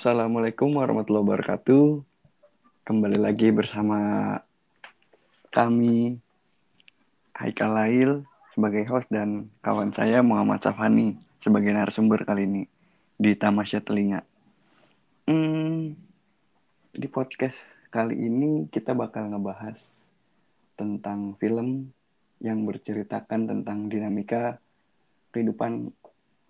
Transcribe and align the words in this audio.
Assalamualaikum 0.00 0.80
warahmatullahi 0.80 1.28
wabarakatuh. 1.28 2.00
Kembali 2.88 3.20
lagi 3.20 3.52
bersama 3.52 4.32
kami 5.52 6.16
Haikal 7.36 7.76
Lail 7.76 8.24
sebagai 8.56 8.88
host 8.88 9.12
dan 9.12 9.52
kawan 9.60 9.92
saya 9.92 10.24
Muhammad 10.24 10.64
Safani 10.64 11.20
sebagai 11.44 11.76
narasumber 11.76 12.24
kali 12.24 12.48
ini 12.48 12.62
di 13.20 13.36
Tamasya 13.36 13.84
Telinga. 13.84 14.24
Hmm, 15.28 15.92
di 16.96 17.04
podcast 17.12 17.60
kali 17.92 18.24
ini 18.24 18.72
kita 18.72 18.96
bakal 18.96 19.28
ngebahas 19.28 19.76
tentang 20.80 21.36
film 21.36 21.92
yang 22.40 22.64
berceritakan 22.64 23.52
tentang 23.52 23.92
dinamika 23.92 24.56
kehidupan 25.36 25.92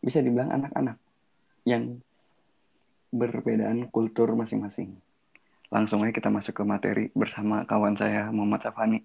bisa 0.07 0.23
dibilang 0.23 0.55
anak-anak 0.55 1.03
yang 1.67 1.99
berbedaan 3.11 3.91
kultur 3.91 4.33
masing-masing. 4.33 4.95
Langsung 5.71 6.03
aja 6.03 6.11
kita 6.11 6.31
masuk 6.31 6.55
ke 6.55 6.65
materi 6.67 7.05
bersama 7.15 7.63
kawan 7.63 7.95
saya 7.95 8.31
Muhammad 8.31 8.63
Safani. 8.63 9.03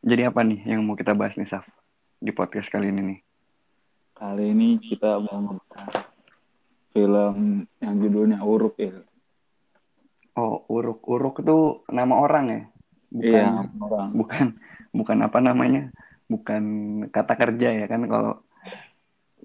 Jadi 0.00 0.24
apa 0.24 0.40
nih 0.44 0.60
yang 0.64 0.84
mau 0.84 0.96
kita 0.96 1.12
bahas 1.12 1.36
nih 1.36 1.48
Saf 1.48 1.64
di 2.16 2.32
podcast 2.32 2.68
kali 2.68 2.88
ini 2.88 3.00
nih? 3.00 3.20
Kali 4.16 4.52
ini 4.52 4.76
kita 4.76 5.20
mau 5.20 5.40
ngebahas 5.40 6.04
film 6.92 7.64
yang 7.80 7.94
judulnya 7.96 8.40
Uruk 8.44 8.76
ya. 8.76 8.92
Oh, 10.36 10.64
Uruk. 10.68 11.04
Uruk 11.04 11.40
itu 11.40 11.84
nama 11.88 12.14
orang 12.16 12.44
ya? 12.48 12.62
Bukan, 13.10 13.26
Iya, 13.26 13.48
orang. 13.80 14.08
bukan 14.14 14.46
bukan 14.92 15.18
apa 15.24 15.38
namanya? 15.40 15.82
Bukan 16.30 16.62
kata 17.10 17.34
kerja 17.36 17.68
ya 17.74 17.86
kan 17.88 18.04
kalau 18.06 18.38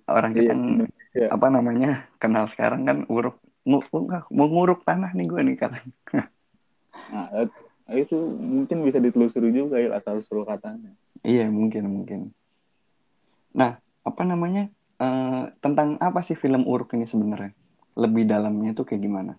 orang 0.06 0.32
kita 0.32 0.44
Iya, 0.44 0.52
kan 0.52 0.60
Indonesia. 0.62 1.26
apa 1.32 1.48
namanya 1.50 1.90
kenal 2.22 2.46
sekarang 2.46 2.86
kan 2.86 2.98
uruk 3.10 3.42
Ngu- 3.66 3.90
ngu- 3.90 4.30
mau 4.30 4.48
nguruk 4.48 4.86
tanah 4.86 5.12
nih 5.18 5.26
gue 5.26 5.42
nih 5.42 5.58
katanya. 5.58 5.94
Nah, 7.10 7.28
eh, 7.34 7.50
itu 8.02 8.18
mungkin 8.38 8.82
bisa 8.86 8.98
ditelusuri 9.02 9.50
juga 9.54 9.82
ya 9.82 9.98
asal 9.98 10.22
usul 10.22 10.46
katanya. 10.46 10.94
Iya 11.26 11.50
mungkin 11.50 11.84
mungkin. 11.90 12.22
Nah 13.58 13.82
apa 14.06 14.22
namanya 14.22 14.70
eh, 15.02 15.44
tentang 15.62 15.98
apa 15.98 16.22
sih 16.22 16.38
film 16.38 16.66
Uruk 16.70 16.94
ini 16.94 17.10
sebenarnya? 17.10 17.54
Lebih 17.98 18.30
dalamnya 18.30 18.76
tuh 18.78 18.86
kayak 18.86 19.02
gimana? 19.02 19.34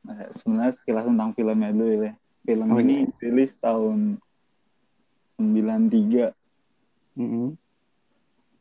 Nah, 0.00 0.32
sebenarnya 0.32 0.72
sekilas 0.76 1.04
tentang 1.08 1.30
filmnya 1.36 1.70
dulu 1.74 2.08
ya. 2.08 2.12
Film 2.46 2.68
Oh, 2.72 2.80
ini 2.80 3.04
rilis 3.20 3.52
tahun 3.60 4.16
93. 5.36 6.32
Mm-mm. 7.16 7.56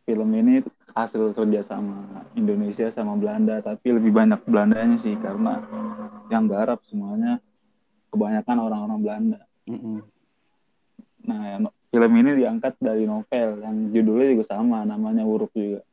Film 0.04 0.30
ini 0.36 0.64
hasil 0.94 1.34
kerjasama 1.38 2.26
Indonesia 2.34 2.90
sama 2.94 3.18
Belanda, 3.18 3.62
tapi 3.62 3.94
lebih 3.94 4.14
banyak 4.14 4.42
Belandanya 4.46 4.98
sih 5.02 5.14
karena 5.20 5.62
yang 6.30 6.46
garap 6.50 6.82
semuanya 6.88 7.42
kebanyakan 8.10 8.58
orang-orang 8.58 9.00
Belanda. 9.02 9.42
Mm-mm. 9.70 10.02
Nah, 11.30 11.62
no- 11.62 11.76
film 11.90 12.14
ini 12.18 12.42
diangkat 12.42 12.78
dari 12.82 13.06
novel 13.06 13.62
yang 13.62 13.76
judulnya 13.94 14.28
juga 14.38 14.46
sama, 14.50 14.86
namanya 14.86 15.26
Uruk 15.26 15.54
juga. 15.54 15.86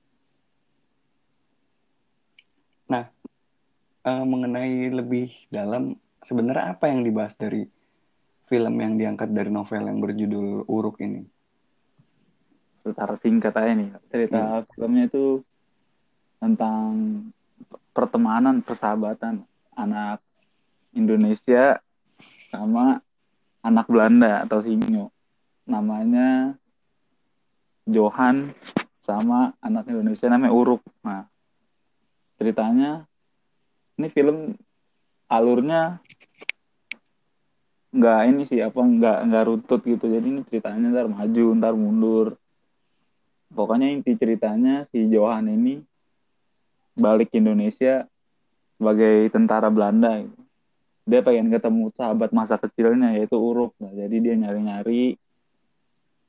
Eh, 4.06 4.22
mengenai 4.22 4.86
lebih 4.94 5.34
dalam 5.50 5.98
sebenarnya 6.22 6.78
apa 6.78 6.86
yang 6.86 7.02
dibahas 7.02 7.34
dari 7.34 7.66
film 8.46 8.78
yang 8.78 8.94
diangkat 8.94 9.34
dari 9.34 9.50
novel 9.50 9.82
yang 9.82 9.98
berjudul 9.98 10.62
Uruk 10.70 11.02
ini? 11.02 11.26
Secara 12.86 13.18
singkat 13.18 13.50
aja 13.58 13.74
nih, 13.74 13.90
cerita 14.06 14.62
filmnya 14.70 15.10
itu 15.10 15.42
tentang 16.38 17.18
pertemanan, 17.90 18.62
persahabatan 18.62 19.42
anak 19.74 20.22
Indonesia 20.94 21.82
sama 22.54 23.02
anak 23.66 23.90
Belanda 23.90 24.46
atau 24.46 24.62
Sinyo. 24.62 25.10
Namanya 25.66 26.54
Johan 27.90 28.54
sama 29.02 29.58
anak 29.58 29.90
Indonesia 29.90 30.30
namanya 30.30 30.54
Uruk. 30.54 30.82
Nah, 31.02 31.26
ceritanya 32.38 33.02
ini 33.98 34.08
film 34.14 34.54
alurnya 35.26 35.98
nggak 37.96 38.20
ini 38.28 38.42
sih 38.44 38.60
apa 38.60 38.76
nggak 38.76 39.18
nggak 39.30 39.44
rutut 39.48 39.80
gitu 39.88 40.04
jadi 40.04 40.26
ini 40.26 40.44
ceritanya 40.44 40.92
ntar 40.92 41.08
maju 41.08 41.44
ntar 41.56 41.72
mundur 41.72 42.36
pokoknya 43.56 43.88
inti 43.88 44.12
ceritanya 44.20 44.84
si 44.92 45.08
Johan 45.08 45.48
ini 45.48 45.80
balik 46.92 47.32
Indonesia 47.32 48.04
sebagai 48.76 49.32
tentara 49.32 49.72
Belanda 49.72 50.20
gitu. 50.20 50.40
dia 51.08 51.20
pengen 51.24 51.48
ketemu 51.48 51.88
sahabat 51.96 52.30
masa 52.36 52.60
kecilnya 52.60 53.16
yaitu 53.16 53.40
Uruk 53.40 53.72
nah, 53.80 53.90
jadi 53.96 54.16
dia 54.20 54.34
nyari-nyari 54.36 55.16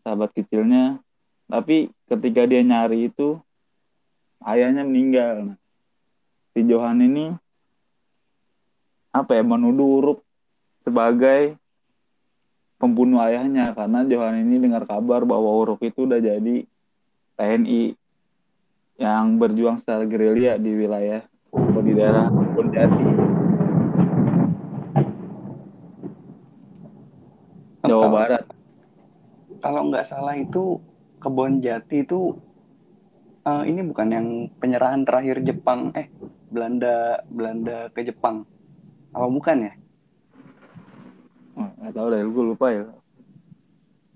sahabat 0.07 0.31
kecilnya. 0.31 1.03
Tapi 1.51 1.91
ketika 2.07 2.47
dia 2.47 2.63
nyari 2.63 3.11
itu 3.11 3.35
ayahnya 4.47 4.87
meninggal. 4.87 5.51
Nah, 5.51 5.59
si 6.55 6.63
Johan 6.63 7.03
ini 7.03 7.35
apa 9.11 9.35
ya 9.35 9.43
menuduh 9.43 9.99
Uruk 9.99 10.19
sebagai 10.87 11.59
pembunuh 12.79 13.19
ayahnya. 13.19 13.75
Karena 13.75 14.07
Johan 14.07 14.47
ini 14.47 14.63
dengar 14.63 14.87
kabar 14.87 15.27
bahwa 15.27 15.51
Uruk 15.51 15.83
itu 15.83 16.07
udah 16.07 16.23
jadi 16.23 16.63
TNI 17.37 17.93
yang 18.97 19.37
berjuang 19.37 19.77
secara 19.77 20.03
gerilya 20.09 20.57
di 20.57 20.73
wilayah 20.73 21.21
atau 21.53 21.81
di 21.85 21.93
daerah 21.93 22.33
Ponjati 22.33 23.05
Jawa 27.85 28.01
Kalau- 28.01 28.11
Barat. 28.11 28.43
Kalau 29.57 29.81
nggak 29.89 30.05
salah 30.05 30.35
itu 30.37 30.77
Kebon 31.17 31.61
Jati 31.61 32.05
itu 32.05 32.37
eh, 33.41 33.63
ini 33.65 33.81
bukan 33.81 34.07
yang 34.11 34.27
penyerahan 34.61 35.01
terakhir 35.01 35.41
Jepang 35.41 35.89
eh 35.97 36.09
Belanda 36.49 37.21
Belanda 37.25 37.89
ke 37.89 38.05
Jepang. 38.05 38.45
Apa 39.13 39.27
bukan 39.29 39.65
ya? 39.65 39.73
Nggak 41.57 41.93
tahu 41.93 42.07
deh 42.13 42.21
gue 42.21 42.43
lupa 42.53 42.67
ya. 42.69 42.83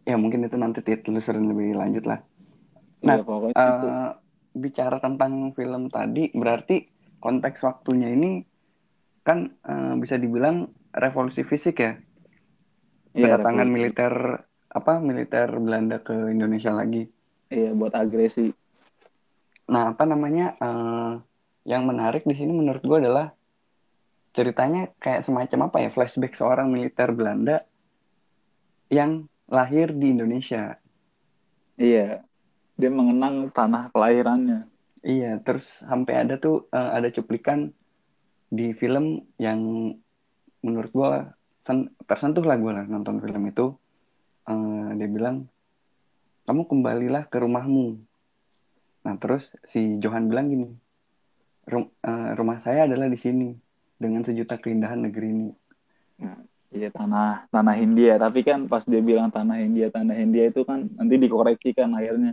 Ya 0.05 0.15
mungkin 0.17 0.45
itu 0.45 0.57
nanti 0.57 0.81
ditelusurin 0.85 1.49
lebih 1.49 1.73
lanjut 1.73 2.05
lah. 2.05 2.21
Nah, 3.01 3.17
pokoknya 3.25 3.63
itu. 3.72 3.88
Eh, 3.88 4.09
bicara 4.53 4.97
tentang 5.00 5.34
film 5.56 5.88
tadi 5.88 6.28
berarti 6.34 6.75
konteks 7.19 7.63
waktunya 7.63 8.12
ini 8.12 8.44
kan 9.23 9.39
eh, 9.63 9.94
bisa 9.95 10.16
dibilang 10.17 10.57
revolusi 10.94 11.41
fisik 11.41 11.78
ya 11.79 11.94
Iya, 13.12 13.23
kedatangan 13.28 13.67
revolusi. 13.67 13.75
militer 13.75 14.13
apa 14.72 14.94
militer 15.00 15.47
Belanda 15.59 16.00
ke 16.00 16.16
Indonesia 16.31 16.72
lagi. 16.72 17.03
iya 17.51 17.69
buat 17.75 17.94
agresi 17.94 18.51
Nah 19.72 19.83
apa 19.95 20.03
namanya 20.03 20.45
eh, 20.59 21.12
yang 21.63 21.83
menarik 21.88 22.23
di 22.28 22.35
sini 22.35 22.51
menurut 22.51 22.83
gue 22.83 22.97
adalah 23.03 23.28
ceritanya 24.31 24.91
kayak 25.00 25.23
semacam 25.28 25.59
apa 25.68 25.78
ya 25.83 25.89
flashback 25.91 26.33
seorang 26.35 26.68
militer 26.72 27.12
Belanda 27.12 27.63
yang 28.89 29.12
lahir 29.47 29.91
di 29.91 30.12
Indonesia. 30.12 30.79
iya 31.78 32.23
dia 32.79 32.89
mengenang 32.91 33.49
tanah 33.51 33.91
kelahirannya 33.93 34.71
Iya, 35.01 35.41
terus 35.41 35.81
sampai 35.81 36.13
ada 36.13 36.37
tuh 36.37 36.69
eh, 36.69 36.91
ada 36.93 37.09
cuplikan 37.09 37.73
di 38.53 38.69
film 38.77 39.25
yang 39.41 39.57
menurut 40.61 40.91
gua 40.93 41.33
sen- 41.65 41.89
tersentuh 42.05 42.45
lah 42.45 42.57
gua 42.61 42.71
lah 42.81 42.85
nonton 42.85 43.17
film 43.17 43.49
itu. 43.49 43.73
Eh, 44.45 44.87
dia 45.01 45.09
bilang, 45.09 45.49
kamu 46.45 46.69
kembalilah 46.69 47.25
ke 47.25 47.37
rumahmu. 47.41 47.97
Nah, 49.01 49.15
terus 49.17 49.50
si 49.65 49.97
Johan 49.97 50.29
bilang 50.29 50.53
gini, 50.53 50.69
"Rum- 51.65 51.94
eh, 52.06 52.29
rumah 52.38 52.62
saya 52.62 52.85
adalah 52.85 53.09
di 53.09 53.17
sini 53.17 53.50
dengan 53.97 54.21
sejuta 54.21 54.62
keindahan 54.62 55.01
negeri 55.01 55.27
ini. 55.33 55.50
Iya 56.71 56.88
tanah 56.88 57.51
tanah 57.51 57.75
Hindia 57.75 58.15
tapi 58.15 58.47
kan 58.47 58.71
pas 58.71 58.88
dia 58.88 59.03
bilang 59.03 59.27
tanah 59.27 59.59
Hindia 59.59 59.91
tanah 59.91 60.15
Hindia 60.15 60.56
itu 60.56 60.63
kan 60.63 60.88
nanti 60.95 61.19
dikoreksi 61.19 61.75
kan 61.75 61.91
akhirnya 61.91 62.31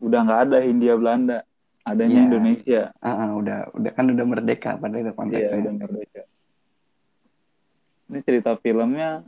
udah 0.00 0.20
nggak 0.22 0.40
ada 0.46 0.58
Hindia 0.60 0.94
Belanda 0.94 1.38
adanya 1.82 2.16
Iya. 2.16 2.26
Indonesia 2.26 2.82
Ah, 2.98 3.16
ah, 3.18 3.30
udah, 3.34 3.58
udah 3.72 3.90
kan 3.90 4.06
udah 4.06 4.26
merdeka 4.26 4.70
pada 4.74 4.96
itu 4.96 5.12
konteksnya. 5.12 5.60
udah 5.60 5.74
merdeka 5.78 6.22
ini 8.06 8.18
cerita 8.20 8.56
filmnya 8.56 9.22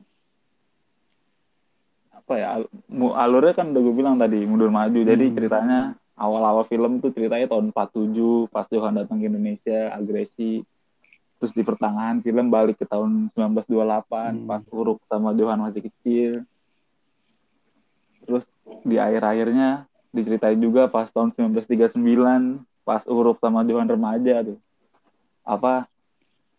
apa 2.13 2.33
ya 2.35 2.47
al- 2.57 2.71
alurnya 3.17 3.53
kan 3.53 3.71
udah 3.71 3.81
gue 3.81 3.95
bilang 3.95 4.17
tadi 4.17 4.43
mundur 4.43 4.71
maju 4.71 4.95
jadi 4.97 5.25
Hmm. 5.25 5.35
ceritanya 5.35 5.79
awal-awal 6.15 6.63
film 6.63 6.99
tuh 6.99 7.11
ceritanya 7.11 7.49
tahun 7.49 7.71
47 7.71 8.15
pas 8.47 8.67
Johan 8.67 8.95
datang 8.95 9.19
ke 9.19 9.27
Indonesia 9.27 9.91
agresi 9.91 10.63
terus 11.37 11.51
di 11.51 11.61
pertengahan 11.61 12.21
film 12.21 12.47
balik 12.49 12.77
ke 12.77 12.87
tahun 12.87 13.27
1928 13.33 13.67
Hmm. 14.37 14.47
pas 14.47 14.63
Uruk 14.69 15.03
sama 15.05 15.31
Johan 15.33 15.59
masih 15.59 15.83
kecil 15.83 16.47
terus 18.23 18.47
di 18.83 18.97
akhir-akhirnya 18.97 19.91
diceritain 20.13 20.61
juga 20.61 20.87
pas 20.87 21.09
tahun 21.09 21.33
1939 21.33 22.61
pas 22.85 23.03
Uruk 23.09 23.41
sama 23.41 23.65
Johan 23.65 23.89
remaja 23.89 24.45
tuh. 24.45 24.59
Apa 25.43 25.89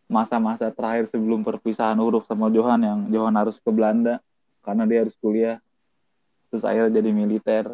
masa-masa 0.09 0.67
terakhir 0.73 1.07
sebelum 1.07 1.45
perpisahan 1.45 1.95
Uruk 2.01 2.25
sama 2.27 2.49
Johan 2.49 2.81
yang 2.81 2.99
Johan 3.13 3.35
harus 3.37 3.61
ke 3.61 3.69
Belanda 3.69 4.19
karena 4.65 4.83
dia 4.89 4.99
harus 5.05 5.15
kuliah 5.21 5.61
terus 6.49 6.65
akhirnya 6.65 7.01
jadi 7.01 7.09
militer. 7.09 7.65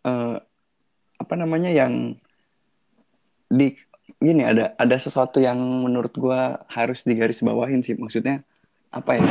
Uh, 0.00 0.40
apa 1.20 1.34
namanya 1.36 1.68
yang 1.68 2.16
di 3.46 3.76
gini 4.16 4.42
ada 4.42 4.72
ada 4.80 4.96
sesuatu 4.96 5.38
yang 5.38 5.60
menurut 5.60 6.10
gua 6.18 6.66
harus 6.66 7.06
digarisbawahin 7.06 7.86
sih. 7.86 7.94
Maksudnya 7.94 8.42
apa 8.90 9.22
ya? 9.22 9.24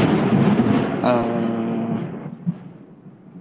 Um, 1.04 1.59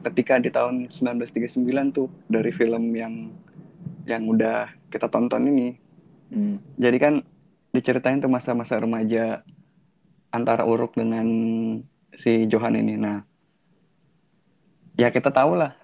ketika 0.09 0.41
di 0.41 0.51
tahun 0.51 0.89
1939 0.89 1.97
tuh 1.97 2.09
dari 2.27 2.51
film 2.51 2.97
yang 2.97 3.33
yang 4.09 4.25
udah 4.25 4.73
kita 4.89 5.07
tonton 5.13 5.49
ini 5.49 5.69
hmm. 6.33 6.81
jadi 6.81 6.97
kan 6.97 7.15
diceritain 7.73 8.19
tuh 8.19 8.33
masa-masa 8.33 8.81
remaja 8.81 9.45
antara 10.33 10.65
Uruk 10.65 10.97
dengan 10.97 11.29
si 12.17 12.49
Johan 12.49 12.81
ini 12.81 12.97
nah 12.97 13.23
ya 14.99 15.13
kita 15.13 15.31
tahu 15.31 15.55
lah 15.55 15.79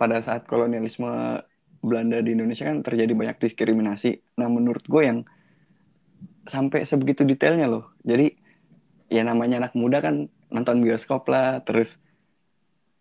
pada 0.00 0.18
saat 0.18 0.48
kolonialisme 0.48 1.42
Belanda 1.82 2.22
di 2.22 2.38
Indonesia 2.38 2.62
kan 2.62 2.80
terjadi 2.80 3.10
banyak 3.10 3.42
diskriminasi. 3.42 4.22
Nah 4.38 4.46
menurut 4.46 4.86
gue 4.86 5.02
yang 5.02 5.18
sampai 6.46 6.86
sebegitu 6.86 7.26
detailnya 7.26 7.66
loh. 7.66 7.90
Jadi 8.06 8.38
ya 9.10 9.26
namanya 9.26 9.66
anak 9.66 9.74
muda 9.74 9.98
kan 9.98 10.30
nonton 10.48 10.78
bioskop 10.78 11.26
lah, 11.26 11.58
terus 11.66 11.98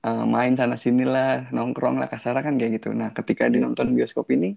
uh, 0.05 0.25
main 0.25 0.53
sana 0.57 0.77
sini 0.77 1.05
lah, 1.05 1.49
nongkrong 1.49 1.97
lah 1.97 2.09
kasar 2.09 2.37
kan 2.41 2.57
kayak 2.57 2.81
gitu. 2.81 2.93
Nah 2.93 3.13
ketika 3.13 3.49
di 3.49 3.61
nonton 3.61 3.93
bioskop 3.93 4.29
ini 4.33 4.53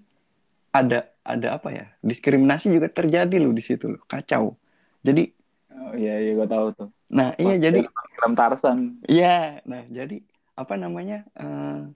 ada 0.74 1.06
ada 1.22 1.54
apa 1.54 1.70
ya 1.70 1.86
diskriminasi 2.02 2.66
juga 2.74 2.90
terjadi 2.90 3.38
loh 3.38 3.54
di 3.54 3.62
situ 3.62 3.94
loh 3.94 4.02
kacau. 4.10 4.58
Jadi 5.04 5.30
oh, 5.70 5.94
iya 5.94 6.18
iya 6.18 6.32
gue 6.34 6.48
tahu 6.48 6.66
tuh. 6.74 6.88
Nah 7.14 7.36
iya 7.38 7.54
jadi 7.60 7.86
film 7.86 8.32
Tarsan. 8.34 8.78
Iya, 9.04 9.60
nah 9.68 9.84
jadi 9.90 10.24
apa 10.54 10.74
namanya 10.78 11.26
uh, 11.34 11.90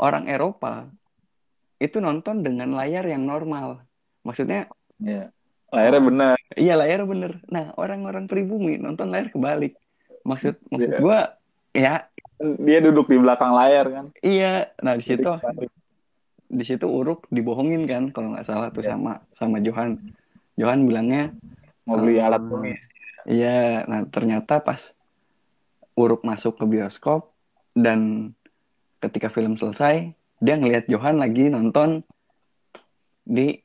orang 0.00 0.26
Eropa 0.26 0.88
itu 1.78 2.02
nonton 2.02 2.42
dengan 2.42 2.74
layar 2.74 3.06
yang 3.06 3.22
normal. 3.22 3.86
Maksudnya 4.26 4.66
yeah. 4.98 5.30
layarnya 5.70 6.02
benar. 6.02 6.36
Iya, 6.58 6.74
layar 6.74 7.06
bener. 7.06 7.38
Nah, 7.46 7.70
orang-orang 7.78 8.26
pribumi 8.26 8.76
nonton 8.82 9.14
layar 9.14 9.30
kebalik. 9.30 9.78
Maksud 10.26 10.58
maksud 10.68 10.90
yeah. 10.98 11.00
gua 11.00 11.18
ya 11.78 11.94
dia 12.58 12.78
duduk 12.82 13.06
di 13.06 13.18
belakang 13.18 13.54
layar 13.54 13.86
kan. 13.90 14.06
Iya. 14.22 14.74
Nah, 14.82 14.98
di 14.98 15.04
situ 15.06 15.30
di 16.48 16.64
situ 16.64 16.86
Uruk 16.88 17.28
dibohongin 17.28 17.84
kan 17.84 18.08
kalau 18.08 18.32
nggak 18.32 18.46
salah 18.48 18.72
tuh 18.72 18.82
yeah. 18.82 18.96
sama 18.96 19.12
sama 19.36 19.56
Johan. 19.62 19.98
Johan 20.58 20.90
bilangnya 20.90 21.30
mau 21.86 22.00
beli 22.02 22.18
alat 22.18 22.42
tulis. 22.42 22.82
Iya, 23.28 23.84
nah 23.86 24.02
ternyata 24.08 24.58
pas 24.58 24.94
Uruk 25.98 26.22
masuk 26.22 26.58
ke 26.58 26.64
bioskop 26.66 27.34
dan 27.74 28.32
ketika 28.98 29.30
film 29.30 29.54
selesai 29.54 30.14
dia 30.38 30.54
ngelihat 30.54 30.86
Johan 30.86 31.18
lagi 31.18 31.50
nonton 31.50 32.02
di 33.22 33.58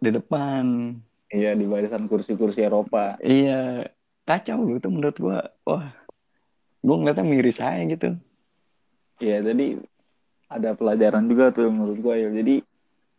di 0.00 0.10
depan 0.10 0.96
iya 1.28 1.52
di 1.52 1.64
barisan 1.68 2.08
kursi-kursi 2.08 2.64
Eropa 2.64 3.20
iya 3.20 3.88
kacau 4.24 4.64
gitu 4.72 4.88
menurut 4.88 5.16
gua 5.20 5.40
wah 5.64 5.92
gua 6.80 6.96
ngeliatnya 7.00 7.26
miris 7.26 7.58
saya 7.60 7.80
gitu. 7.86 8.16
Iya 9.20 9.44
jadi 9.44 9.80
ada 10.50 10.74
pelajaran 10.74 11.28
juga 11.28 11.52
tuh 11.52 11.68
menurut 11.68 11.98
gua 12.00 12.14
ya. 12.16 12.28
Jadi 12.32 12.64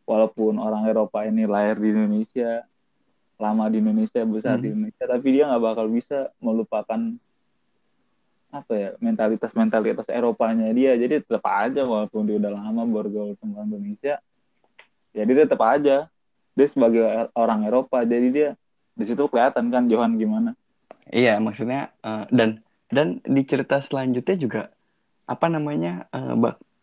walaupun 0.05 0.57
orang 0.57 0.89
Eropa 0.89 1.23
ini 1.23 1.45
lahir 1.45 1.77
di 1.77 1.93
Indonesia 1.93 2.65
lama 3.41 3.65
di 3.73 3.81
Indonesia 3.81 4.21
besar 4.21 4.61
hmm. 4.61 4.63
di 4.63 4.67
Indonesia 4.69 5.05
tapi 5.09 5.27
dia 5.33 5.49
nggak 5.49 5.63
bakal 5.65 5.89
bisa 5.89 6.29
melupakan 6.37 7.01
apa 8.51 8.73
ya 8.75 8.89
mentalitas 8.99 9.51
mentalitas 9.55 10.07
Eropanya 10.11 10.69
dia. 10.75 10.93
Jadi 10.99 11.23
tetap 11.23 11.45
aja 11.47 11.81
walaupun 11.87 12.27
dia 12.27 12.37
udah 12.37 12.51
lama 12.53 12.83
bergaul 12.85 13.33
sama 13.39 13.63
Indonesia 13.63 14.19
jadi 15.11 15.31
dia 15.35 15.45
tetap 15.47 15.63
aja. 15.63 15.97
Dia 16.51 16.67
sebagai 16.67 17.31
orang 17.31 17.63
Eropa 17.67 18.03
jadi 18.03 18.27
dia 18.31 18.49
di 18.91 19.07
situ 19.07 19.23
kelihatan 19.31 19.71
kan 19.71 19.87
Johan 19.87 20.19
gimana. 20.19 20.51
Iya 21.07 21.39
maksudnya 21.39 21.91
uh, 22.03 22.27
dan 22.31 22.59
dan 22.91 23.23
di 23.23 23.41
cerita 23.47 23.79
selanjutnya 23.79 24.35
juga 24.35 24.61
apa 25.25 25.47
namanya 25.47 26.11
uh, 26.11 26.35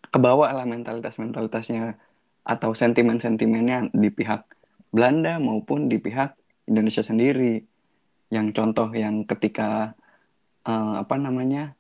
kebawa 0.09 0.57
lah 0.57 0.65
mentalitas 0.65 1.21
mentalitasnya 1.21 2.01
atau 2.49 2.73
sentimen 2.73 3.21
sentimennya 3.21 3.93
di 3.93 4.09
pihak 4.09 4.49
Belanda 4.89 5.37
maupun 5.37 5.93
di 5.93 6.01
pihak 6.01 6.33
Indonesia 6.65 7.05
sendiri. 7.05 7.61
Yang 8.33 8.57
contoh 8.57 8.89
yang 8.93 9.29
ketika 9.29 9.93
uh, 10.65 10.95
apa 11.01 11.17
namanya 11.21 11.77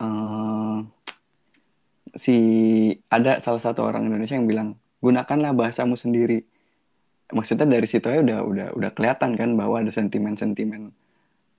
uh, 0.00 0.84
si 2.16 2.36
ada 3.12 3.40
salah 3.44 3.60
satu 3.60 3.84
orang 3.84 4.08
Indonesia 4.08 4.36
yang 4.36 4.48
bilang 4.48 4.68
gunakanlah 5.04 5.52
bahasamu 5.52 6.00
sendiri. 6.00 6.48
Maksudnya 7.32 7.64
dari 7.64 7.88
situ 7.88 8.08
aja 8.08 8.20
udah 8.20 8.38
udah 8.44 8.68
udah 8.76 8.90
kelihatan 8.92 9.36
kan 9.36 9.56
bahwa 9.56 9.80
ada 9.84 9.92
sentimen-sentimen 9.92 10.92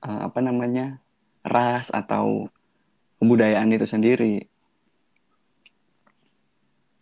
uh, 0.03 0.27
apa 0.27 0.39
namanya 0.43 0.99
ras 1.43 1.89
atau 1.89 2.51
kebudayaan 3.23 3.71
itu 3.71 3.87
sendiri 3.87 4.35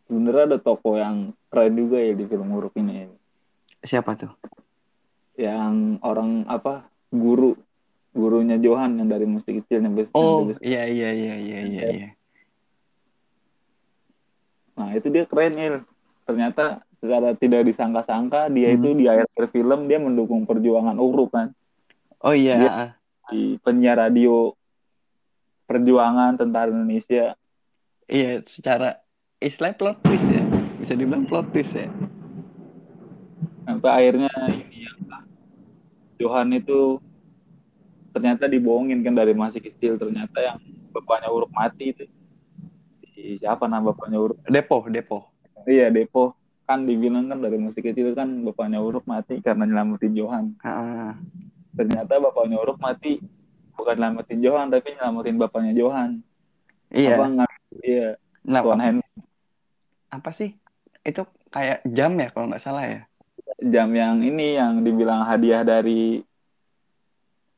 sebenarnya 0.06 0.56
ada 0.56 0.58
toko 0.62 0.96
yang 0.96 1.34
keren 1.50 1.74
juga 1.74 1.98
ya 1.98 2.14
di 2.14 2.26
film 2.30 2.54
huruf 2.54 2.74
ini 2.78 3.10
siapa 3.82 4.14
tuh 4.14 4.32
yang 5.36 5.98
orang 6.06 6.46
apa 6.46 6.86
guru 7.10 7.58
gurunya 8.12 8.60
Johan 8.60 9.00
yang 9.00 9.08
dari 9.08 9.24
musik 9.24 9.64
kecil 9.64 9.84
yang 9.84 9.96
besar. 9.96 10.16
Oh 10.16 10.44
iya 10.60 10.84
iya 10.88 11.10
iya 11.16 11.36
iya 11.40 11.60
iya. 11.64 11.86
iya. 11.88 12.10
Nah 14.76 14.92
itu 14.96 15.08
dia 15.08 15.24
keren 15.24 15.56
il. 15.56 15.76
Ternyata 16.28 16.84
secara 17.00 17.34
tidak 17.34 17.66
disangka-sangka 17.72 18.52
dia 18.52 18.72
hmm. 18.72 18.78
itu 18.78 18.90
di 19.00 19.06
akhir 19.08 19.28
film 19.50 19.88
dia 19.88 19.98
mendukung 19.98 20.44
perjuangan 20.44 21.00
Uruk 21.00 21.32
kan. 21.32 21.56
Oh 22.22 22.38
iya. 22.38 22.56
Dia 22.58 22.74
di 23.32 23.58
penyiar 23.62 23.98
radio 23.98 24.54
perjuangan 25.66 26.38
tentara 26.38 26.70
Indonesia. 26.70 27.34
Iya 28.06 28.46
secara 28.46 29.02
istilah 29.42 29.74
plot 29.74 29.98
twist 30.06 30.28
ya. 30.30 30.44
Bisa 30.78 30.94
dibilang 30.94 31.26
plot 31.26 31.50
twist 31.50 31.74
ya. 31.74 31.90
Sampai 33.66 33.90
akhirnya 33.90 34.30
ini 34.50 34.86
ya 34.86 34.94
Johan 36.22 36.54
itu 36.54 37.02
ternyata 38.14 38.46
dibohongin 38.46 39.02
kan 39.02 39.18
dari 39.18 39.34
masih 39.34 39.64
kecil 39.64 39.98
ternyata 39.98 40.38
yang 40.38 40.60
bapaknya 40.92 41.32
Uruk 41.32 41.50
mati 41.56 41.96
itu 41.96 42.06
si 43.16 43.40
siapa 43.40 43.66
nama 43.66 43.90
bapaknya 43.90 44.20
Uruk 44.20 44.38
Depo 44.46 44.86
Depo 44.92 45.18
iya 45.64 45.88
Depo 45.88 46.36
kan 46.68 46.84
dibilang 46.84 47.32
kan 47.32 47.40
dari 47.40 47.58
masih 47.58 47.82
kecil 47.82 48.12
kan 48.12 48.28
bapaknya 48.44 48.84
Uruk 48.84 49.08
mati 49.08 49.40
karena 49.40 49.64
nyelamatin 49.64 50.14
Johan 50.14 50.46
ah. 50.62 51.16
Ternyata 51.76 52.20
bapaknya 52.20 52.58
Uruk 52.60 52.78
mati 52.80 53.22
bukan 53.76 53.96
nyelamatin 53.98 54.40
Johan 54.44 54.68
tapi 54.70 54.94
nyelamatin 54.96 55.38
bapaknya 55.40 55.74
Johan 55.74 56.22
iya 56.92 57.16
apa 57.16 57.48
iya 57.82 58.20
nah, 58.44 58.62
Tuan 58.62 58.82
Henry 58.84 59.08
apa 60.12 60.30
sih 60.36 60.54
itu 61.02 61.24
kayak 61.50 61.82
jam 61.88 62.14
ya 62.20 62.30
kalau 62.30 62.52
nggak 62.52 62.64
salah 62.64 62.86
ya 62.86 63.02
jam 63.62 63.94
yang 63.94 64.26
ini 64.26 64.58
yang 64.58 64.82
dibilang 64.82 65.24
hadiah 65.24 65.62
dari 65.62 66.26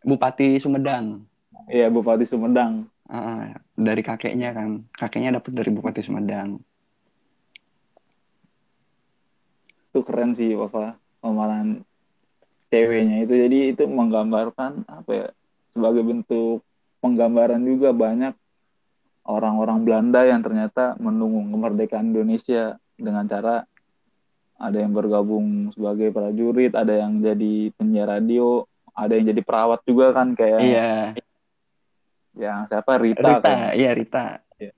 Bupati 0.03 0.60
Sumedang. 0.60 1.24
Iya, 1.72 1.88
Bupati 1.88 2.27
Sumedang. 2.27 2.91
Uh, 3.08 3.55
dari 3.79 4.03
kakeknya 4.03 4.51
kan. 4.51 4.84
Kakeknya 4.91 5.39
dapat 5.39 5.51
dari 5.55 5.72
Bupati 5.72 6.03
Sumedang. 6.03 6.60
Itu 9.96 10.03
keren 10.03 10.36
sih, 10.36 10.60
Bapak. 10.60 11.00
Pemalan 11.24 11.88
ceweknya 12.73 13.17
itu. 13.29 13.33
Jadi 13.37 13.57
itu 13.77 13.83
menggambarkan 13.85 14.89
apa 14.89 15.11
ya? 15.13 15.27
Sebagai 15.69 16.01
bentuk 16.01 16.65
penggambaran 17.05 17.61
juga 17.61 17.93
banyak 17.93 18.33
orang-orang 19.29 19.85
Belanda 19.85 20.25
yang 20.25 20.41
ternyata 20.41 20.97
mendukung 20.97 21.53
kemerdekaan 21.53 22.09
Indonesia 22.09 22.81
dengan 22.97 23.29
cara 23.29 23.69
ada 24.57 24.77
yang 24.79 24.93
bergabung 24.95 25.69
sebagai 25.75 26.09
prajurit, 26.09 26.73
ada 26.73 26.93
yang 27.05 27.21
jadi 27.21 27.73
penyiar 27.77 28.09
radio, 28.09 28.65
ada 28.93 29.17
yang 29.17 29.25
jadi 29.33 29.41
perawat 29.41 29.81
juga 29.83 30.13
kan 30.13 30.37
kayak 30.37 30.61
iya 30.61 30.93
yang 32.37 32.65
siapa 32.69 32.97
Rita 33.01 33.41
Rita 33.41 33.41
kan? 33.41 33.57
iya 33.73 33.91
Rita 33.93 34.25
iya. 34.61 34.73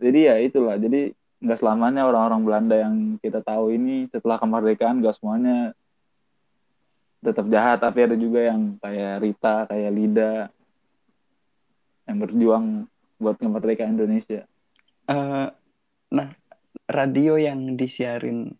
jadi 0.00 0.20
ya 0.32 0.34
itulah 0.44 0.76
jadi 0.76 1.12
nggak 1.40 1.58
selamanya 1.60 2.08
orang-orang 2.08 2.40
Belanda 2.44 2.76
yang 2.76 2.94
kita 3.20 3.44
tahu 3.44 3.72
ini 3.72 4.08
setelah 4.08 4.40
kemerdekaan 4.40 5.04
gak 5.04 5.20
semuanya 5.20 5.76
tetap 7.26 7.46
jahat 7.50 7.82
tapi 7.82 8.06
ada 8.06 8.14
juga 8.14 8.46
yang 8.46 8.78
kayak 8.78 9.14
Rita 9.18 9.56
kayak 9.66 9.92
Lida 9.92 10.34
yang 12.06 12.18
berjuang 12.22 12.66
buat 13.18 13.36
kemerdekaan 13.42 13.98
Indonesia 13.98 14.46
uh, 15.10 15.50
nah 16.14 16.28
radio 16.86 17.34
yang 17.34 17.74
disiarin 17.74 18.54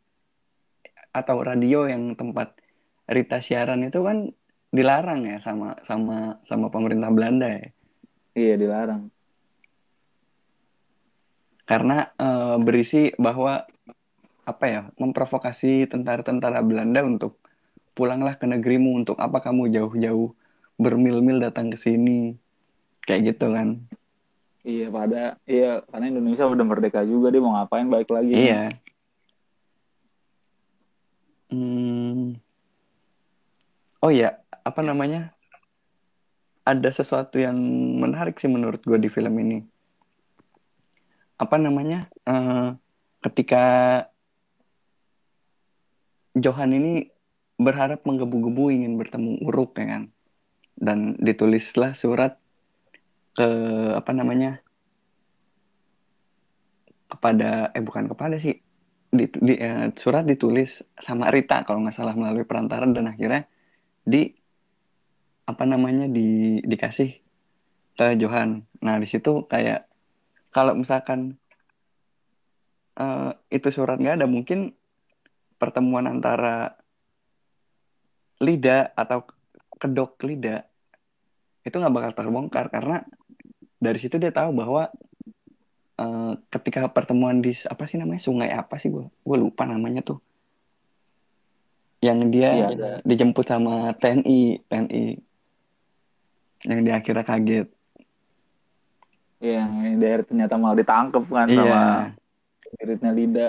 atau 1.14 1.40
radio 1.40 1.86
yang 1.88 2.18
tempat 2.18 2.58
Rita 3.06 3.38
siaran 3.38 3.86
itu 3.86 4.02
kan 4.02 4.34
dilarang 4.74 5.24
ya 5.24 5.38
sama 5.38 5.78
sama 5.86 6.42
sama 6.44 6.66
pemerintah 6.68 7.08
Belanda 7.14 7.48
ya. 7.48 7.70
Iya 8.36 8.54
dilarang. 8.58 9.08
Karena 11.66 12.10
uh, 12.18 12.58
berisi 12.60 13.14
bahwa 13.16 13.62
apa 14.46 14.64
ya 14.66 14.82
memprovokasi 14.98 15.90
tentara-tentara 15.90 16.62
Belanda 16.62 17.02
untuk 17.02 17.38
pulanglah 17.96 18.36
ke 18.36 18.44
negerimu 18.44 19.00
untuk 19.00 19.16
apa 19.16 19.40
kamu 19.40 19.72
jauh-jauh 19.72 20.36
bermil-mil 20.76 21.40
datang 21.40 21.72
ke 21.72 21.80
sini. 21.80 22.36
Kayak 23.08 23.32
gitu 23.32 23.48
kan. 23.56 23.88
Iya 24.66 24.90
pada 24.90 25.38
iya 25.46 25.80
karena 25.88 26.10
Indonesia 26.10 26.44
udah 26.44 26.66
merdeka 26.66 27.00
juga 27.06 27.30
dia 27.30 27.40
mau 27.40 27.56
ngapain 27.56 27.88
balik 27.88 28.12
lagi? 28.12 28.34
Iya. 28.34 28.76
Hmm. 31.46 32.36
oh 34.02 34.10
ya 34.10 34.42
apa 34.66 34.82
namanya? 34.82 35.32
Ada 36.66 36.90
sesuatu 36.90 37.38
yang 37.38 37.54
menarik 38.02 38.42
sih 38.42 38.50
menurut 38.50 38.82
gue 38.82 38.98
di 38.98 39.06
film 39.06 39.38
ini. 39.38 39.62
Apa 41.38 41.62
namanya? 41.62 42.10
Uh, 42.26 42.74
ketika 43.22 43.64
Johan 46.34 46.74
ini 46.74 47.15
berharap 47.56 48.04
menggebu-gebu 48.04 48.72
ingin 48.72 49.00
bertemu 49.00 49.40
Uruk 49.44 49.76
ya 49.80 49.86
kan? 49.98 50.02
Dan 50.76 51.16
ditulislah 51.20 51.96
surat 51.96 52.36
ke 53.36 53.48
apa 53.92 54.12
namanya 54.16 54.60
kepada 57.06 57.70
eh 57.72 57.84
bukan 57.84 58.08
kepada 58.08 58.36
sih 58.40 58.60
di, 59.12 59.24
di 59.30 59.54
eh, 59.56 59.92
surat 59.96 60.26
ditulis 60.26 60.82
sama 61.00 61.32
Rita 61.32 61.62
kalau 61.64 61.84
nggak 61.84 61.96
salah 61.96 62.16
melalui 62.16 62.44
perantara 62.44 62.84
dan 62.88 63.08
akhirnya 63.08 63.48
di 64.02 64.34
apa 65.46 65.62
namanya 65.62 66.10
di 66.10 66.58
dikasih 66.66 67.22
ke 67.96 68.06
Johan. 68.20 68.66
Nah 68.82 68.96
di 69.00 69.06
situ 69.08 69.46
kayak 69.48 69.88
kalau 70.52 70.76
misalkan 70.76 71.38
uh, 72.98 73.32
itu 73.48 73.68
surat 73.72 73.96
nggak 73.96 74.20
ada 74.20 74.26
mungkin 74.28 74.74
pertemuan 75.56 76.04
antara 76.10 76.76
Lida 78.42 78.92
atau 78.92 79.24
kedok 79.76 80.20
Lida 80.24 80.64
itu 81.64 81.74
nggak 81.76 81.94
bakal 81.94 82.12
terbongkar 82.14 82.66
karena 82.70 83.02
dari 83.76 83.98
situ 83.98 84.16
dia 84.16 84.32
tahu 84.32 84.54
bahwa 84.54 84.88
uh, 86.00 86.32
ketika 86.48 86.86
pertemuan 86.88 87.42
di 87.42 87.52
apa 87.66 87.84
sih 87.84 87.98
namanya 87.98 88.22
sungai 88.22 88.52
apa 88.54 88.78
sih 88.78 88.88
gue 88.88 89.04
gue 89.08 89.36
lupa 89.36 89.66
namanya 89.66 90.00
tuh 90.04 90.22
yang 92.04 92.28
dia 92.28 92.70
iya, 92.70 93.00
dijemput 93.02 93.48
sama 93.48 93.96
TNI 93.96 94.68
TNI 94.68 95.04
yang 96.68 96.80
dia 96.84 96.94
akhirnya 97.00 97.24
kaget 97.24 97.68
Iya, 99.36 99.68
yang 99.68 100.00
daerah 100.00 100.24
ternyata 100.24 100.56
malah 100.56 100.80
ditangkap 100.80 101.24
kan 101.28 101.48
iya. 101.52 101.60
sama 101.60 101.82
iritnya 102.80 103.12
Lida. 103.12 103.48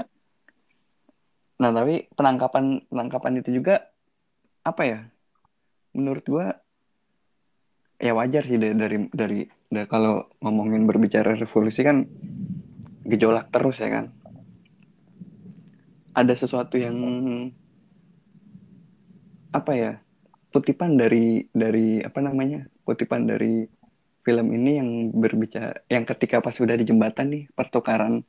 Nah 1.64 1.72
tapi 1.72 2.12
penangkapan 2.12 2.84
penangkapan 2.92 3.40
itu 3.40 3.50
juga 3.56 3.88
apa 4.68 4.84
ya? 4.84 5.00
Menurut 5.96 6.26
gua 6.28 6.48
ya 7.98 8.12
wajar 8.14 8.44
sih 8.44 8.60
dari 8.60 8.76
dari 8.76 8.98
dari, 9.10 9.40
dari 9.72 9.88
kalau 9.88 10.28
ngomongin 10.44 10.84
berbicara 10.84 11.34
revolusi 11.40 11.82
kan 11.88 12.04
gejolak 13.08 13.48
terus 13.56 13.80
ya 13.80 13.88
kan. 13.88 14.12
Ada 16.12 16.36
sesuatu 16.36 16.76
yang 16.76 16.98
apa 19.56 19.72
ya? 19.72 19.92
Kutipan 20.52 21.00
dari 21.00 21.48
dari 21.56 22.04
apa 22.04 22.20
namanya? 22.20 22.68
Kutipan 22.84 23.24
dari 23.24 23.64
film 24.28 24.52
ini 24.52 24.72
yang 24.76 24.90
berbicara 25.16 25.88
yang 25.88 26.04
ketika 26.04 26.44
pas 26.44 26.52
sudah 26.52 26.76
di 26.76 26.84
jembatan 26.84 27.32
nih 27.32 27.44
pertukaran 27.56 28.28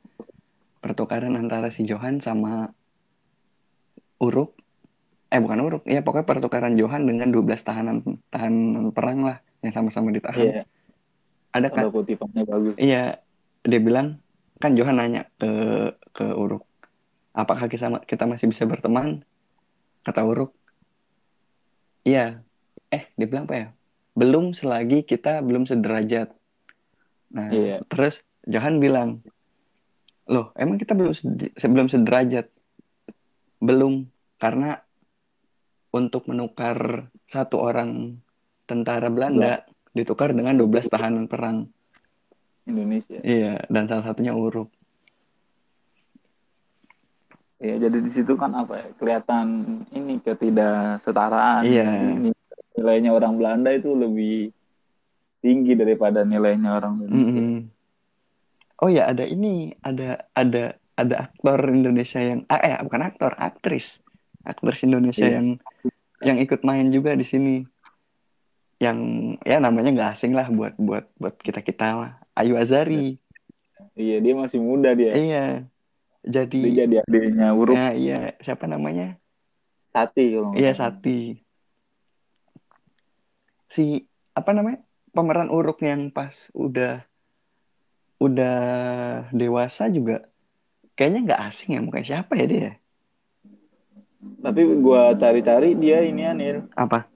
pertukaran 0.79 1.35
antara 1.35 1.67
si 1.75 1.83
Johan 1.83 2.23
sama 2.23 2.71
Uruk 4.23 4.58
eh 5.29 5.37
bukan 5.37 5.59
Uruk 5.61 5.83
ya 5.85 6.01
pokoknya 6.01 6.25
pertukaran 6.25 6.73
Johan 6.73 7.05
dengan 7.05 7.29
12 7.29 7.61
tahanan 7.61 8.01
tahanan 8.33 8.89
perang 8.89 9.21
lah 9.21 9.37
yang 9.61 9.73
sama-sama 9.73 10.09
ditahan. 10.09 10.41
Iya. 10.41 10.63
ada 11.49 11.67
kan? 11.69 11.89
kutipannya 11.89 12.43
bagus. 12.45 12.75
Iya. 12.77 13.21
Dia 13.65 13.79
bilang 13.81 14.17
kan 14.57 14.73
Johan 14.73 14.97
nanya 14.97 15.29
ke 15.37 15.51
ke 16.13 16.25
Uruk 16.33 16.65
apakah 17.37 17.69
kita 17.69 18.01
kita 18.09 18.25
masih 18.25 18.49
bisa 18.49 18.65
berteman? 18.65 19.21
Kata 20.01 20.25
Uruk 20.25 20.53
iya. 22.01 22.41
Eh 22.89 23.05
dia 23.13 23.27
bilang 23.29 23.45
apa 23.45 23.55
ya? 23.55 23.67
Belum 24.17 24.57
selagi 24.57 25.05
kita 25.05 25.45
belum 25.45 25.69
sederajat. 25.69 26.33
Nah 27.29 27.53
iya. 27.53 27.77
terus 27.85 28.25
Johan 28.49 28.81
bilang 28.81 29.21
loh 30.25 30.53
emang 30.57 30.81
kita 30.81 30.97
belum 30.97 31.13
sebelum 31.53 31.85
sederajat? 31.85 32.49
Belum, 33.59 34.07
karena 34.39 34.79
untuk 35.89 36.29
menukar 36.29 37.09
satu 37.25 37.57
orang 37.61 38.21
tentara 38.69 39.09
Belanda 39.09 39.65
Belum. 39.65 39.95
ditukar 39.97 40.29
dengan 40.33 40.53
12 40.53 40.85
tahanan 40.85 41.25
perang 41.25 41.65
Indonesia. 42.69 43.17
Iya, 43.25 43.65
dan 43.65 43.89
salah 43.89 44.05
satunya 44.13 44.37
Uruk. 44.37 44.69
Iya, 47.59 47.89
jadi 47.89 47.97
di 47.99 48.11
situ 48.13 48.37
kan 48.37 48.53
apa 48.55 48.73
ya? 48.77 48.87
Kelihatan 48.95 49.47
ini 49.91 50.21
ketidaksetaraan. 50.21 51.65
Iya. 51.65 51.89
Ini, 52.15 52.29
nilainya 52.77 53.11
orang 53.11 53.35
Belanda 53.35 53.73
itu 53.73 53.91
lebih 53.97 54.53
tinggi 55.41 55.73
daripada 55.73 56.21
nilainya 56.23 56.77
orang 56.77 57.03
Indonesia. 57.03 57.41
Mm 57.41 57.49
-hmm. 57.49 57.59
Oh 58.79 58.87
ya, 58.87 59.11
ada 59.11 59.27
ini, 59.27 59.75
ada 59.83 60.23
ada 60.31 60.79
ada 60.95 61.15
aktor 61.27 61.59
Indonesia 61.67 62.19
yang 62.23 62.47
ah, 62.47 62.59
eh 62.63 62.79
bukan 62.79 63.03
aktor 63.07 63.35
aktris 63.35 63.99
aktris 64.45 64.83
Indonesia 64.85 65.25
yeah. 65.25 65.35
yang 65.39 65.47
yang 66.19 66.37
ikut 66.43 66.61
main 66.63 66.91
juga 66.91 67.15
di 67.15 67.25
sini. 67.27 67.55
Yang 68.79 68.99
ya 69.43 69.59
namanya 69.59 69.91
nggak 69.91 70.11
asing 70.15 70.31
lah 70.31 70.47
buat 70.47 70.75
buat 70.79 71.05
buat 71.19 71.35
kita 71.39 71.59
kita 71.59 72.15
Ayu 72.35 72.55
Azari 72.55 73.19
iya 73.99 74.17
dia 74.23 74.33
masih 74.35 74.59
muda 74.63 74.95
dia. 74.95 75.11
Iya. 75.11 75.45
Jadi 76.23 76.59
dia 76.71 76.83
jadi 76.87 76.95
adiknya 77.03 77.47
Uruk 77.55 77.75
ya, 77.75 77.91
iya. 77.95 78.19
Siapa 78.39 78.67
namanya? 78.67 79.19
Sati 79.91 80.35
kalau 80.35 80.55
iya 80.55 80.71
Sati. 80.71 81.39
Si 83.67 84.07
apa 84.31 84.55
namanya? 84.55 84.79
Pemeran 85.11 85.51
Uruk 85.51 85.83
yang 85.83 86.13
pas 86.13 86.47
udah 86.55 87.03
udah 88.19 88.59
dewasa 89.31 89.87
juga 89.87 90.27
kayaknya 90.99 91.19
nggak 91.31 91.43
asing 91.47 91.69
ya 91.71 91.79
mukanya 91.79 92.07
siapa 92.19 92.35
ya 92.35 92.45
dia 92.45 92.71
tapi 94.19 94.61
gua 94.79 95.15
cari-cari 95.15 95.75
dia 95.79 96.03
ini 96.03 96.23
Anil. 96.27 96.67
Apa? 96.75 97.07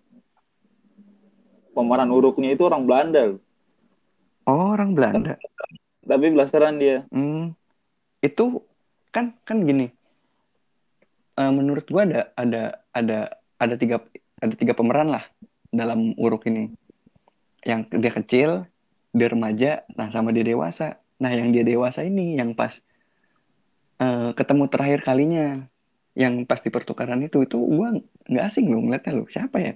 Pemeran 1.73 2.09
uruknya 2.13 2.53
itu 2.53 2.63
orang 2.63 2.85
Belanda 2.85 3.35
oh 4.47 4.75
orang 4.75 4.95
Belanda? 4.95 5.39
Tapi 6.03 6.25
blasteran 6.35 6.79
dia. 6.79 7.07
Hmm. 7.11 7.55
itu 8.23 8.63
kan 9.11 9.35
kan 9.43 9.67
gini. 9.67 9.91
Uh, 11.35 11.51
menurut 11.51 11.83
gua 11.91 12.07
ada 12.07 12.21
ada 12.39 12.63
ada 12.95 13.19
ada 13.59 13.75
tiga 13.75 13.99
ada 14.39 14.55
tiga 14.55 14.71
pemeran 14.71 15.11
lah 15.11 15.27
dalam 15.75 16.15
uruk 16.15 16.47
ini. 16.47 16.71
Yang 17.67 17.81
dia 17.99 18.11
kecil 18.15 18.49
dia 19.11 19.27
remaja 19.27 19.71
nah 19.95 20.07
sama 20.07 20.31
dia 20.31 20.47
dewasa. 20.47 21.03
Nah 21.19 21.31
yang 21.35 21.51
dia 21.51 21.67
dewasa 21.67 22.07
ini 22.07 22.39
yang 22.39 22.55
pas 22.55 22.79
uh, 23.99 24.31
ketemu 24.35 24.71
terakhir 24.71 24.99
kalinya 25.03 25.67
yang 26.13 26.45
pas 26.45 26.61
di 26.61 26.69
pertukaran 26.69 27.21
itu 27.25 27.41
itu 27.41 27.57
gue 27.57 28.05
nggak 28.29 28.45
asing 28.45 28.69
loh 28.69 28.81
ngeliatnya 28.85 29.13
loh. 29.17 29.27
Siapa 29.29 29.57
ya? 29.57 29.73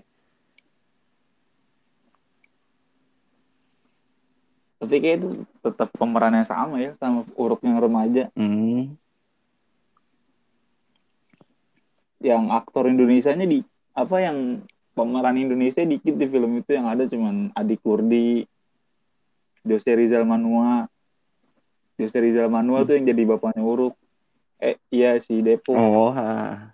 Tapi 4.77 4.95
kayak 5.01 5.17
itu 5.25 5.29
tetap 5.65 5.89
pemerannya 5.97 6.45
sama 6.45 6.77
ya 6.77 6.93
sama 7.01 7.25
uruk 7.33 7.61
yang 7.65 7.81
remaja. 7.81 8.29
Hmm. 8.37 8.93
yang 12.17 12.49
aktor 12.49 12.89
Indonesia 12.89 13.29
nya 13.37 13.45
di 13.45 13.61
apa 13.93 14.17
yang 14.17 14.65
pemeran 14.97 15.37
Indonesia 15.37 15.85
dikit 15.85 16.17
di 16.17 16.25
film 16.25 16.57
itu 16.57 16.73
yang 16.73 16.89
ada 16.89 17.05
cuman 17.05 17.53
Adi 17.53 17.77
Kurdi 17.77 18.41
Jose 19.61 19.91
Rizal 19.93 20.25
Manua. 20.25 20.89
Jose 21.97 22.17
Rizal 22.17 22.49
Manua 22.49 22.81
hmm. 22.81 22.87
tuh 22.89 22.93
yang 22.97 23.05
jadi 23.09 23.21
bapaknya 23.25 23.61
Uruk 23.61 23.93
eh 24.57 24.75
iya 24.89 25.21
si 25.21 25.41
Depo. 25.45 25.73
Oh 25.77 26.09
ha. 26.13 26.73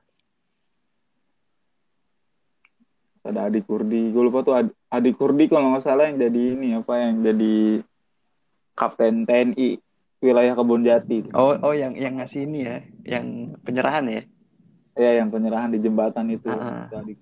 ada 3.23 3.47
Adi 3.47 3.63
Kurdi. 3.63 4.11
Gue 4.11 4.23
lupa 4.27 4.43
tuh 4.43 4.53
Adi 4.91 5.11
Kurdi 5.15 5.47
kalau 5.47 5.71
nggak 5.73 5.83
salah 5.83 6.11
yang 6.11 6.19
jadi 6.19 6.41
ini 6.59 6.75
apa 6.75 6.93
yang 6.99 7.23
jadi 7.23 7.55
kapten 8.75 9.23
TNI 9.23 9.79
wilayah 10.23 10.55
Kebon 10.55 10.87
Jati 10.87 11.29
oh 11.35 11.55
oh 11.61 11.73
yang 11.75 11.93
yang 11.99 12.17
ngasih 12.17 12.47
ini 12.47 12.59
ya 12.63 12.77
yang 13.05 13.55
penyerahan 13.63 14.07
ya? 14.07 14.23
Ya 14.93 15.11
yang 15.23 15.33
penyerahan 15.33 15.73
di 15.73 15.79
jembatan 15.81 16.29
itu. 16.35 16.51
Ah. 16.51 16.91
Tadi. 16.91 17.15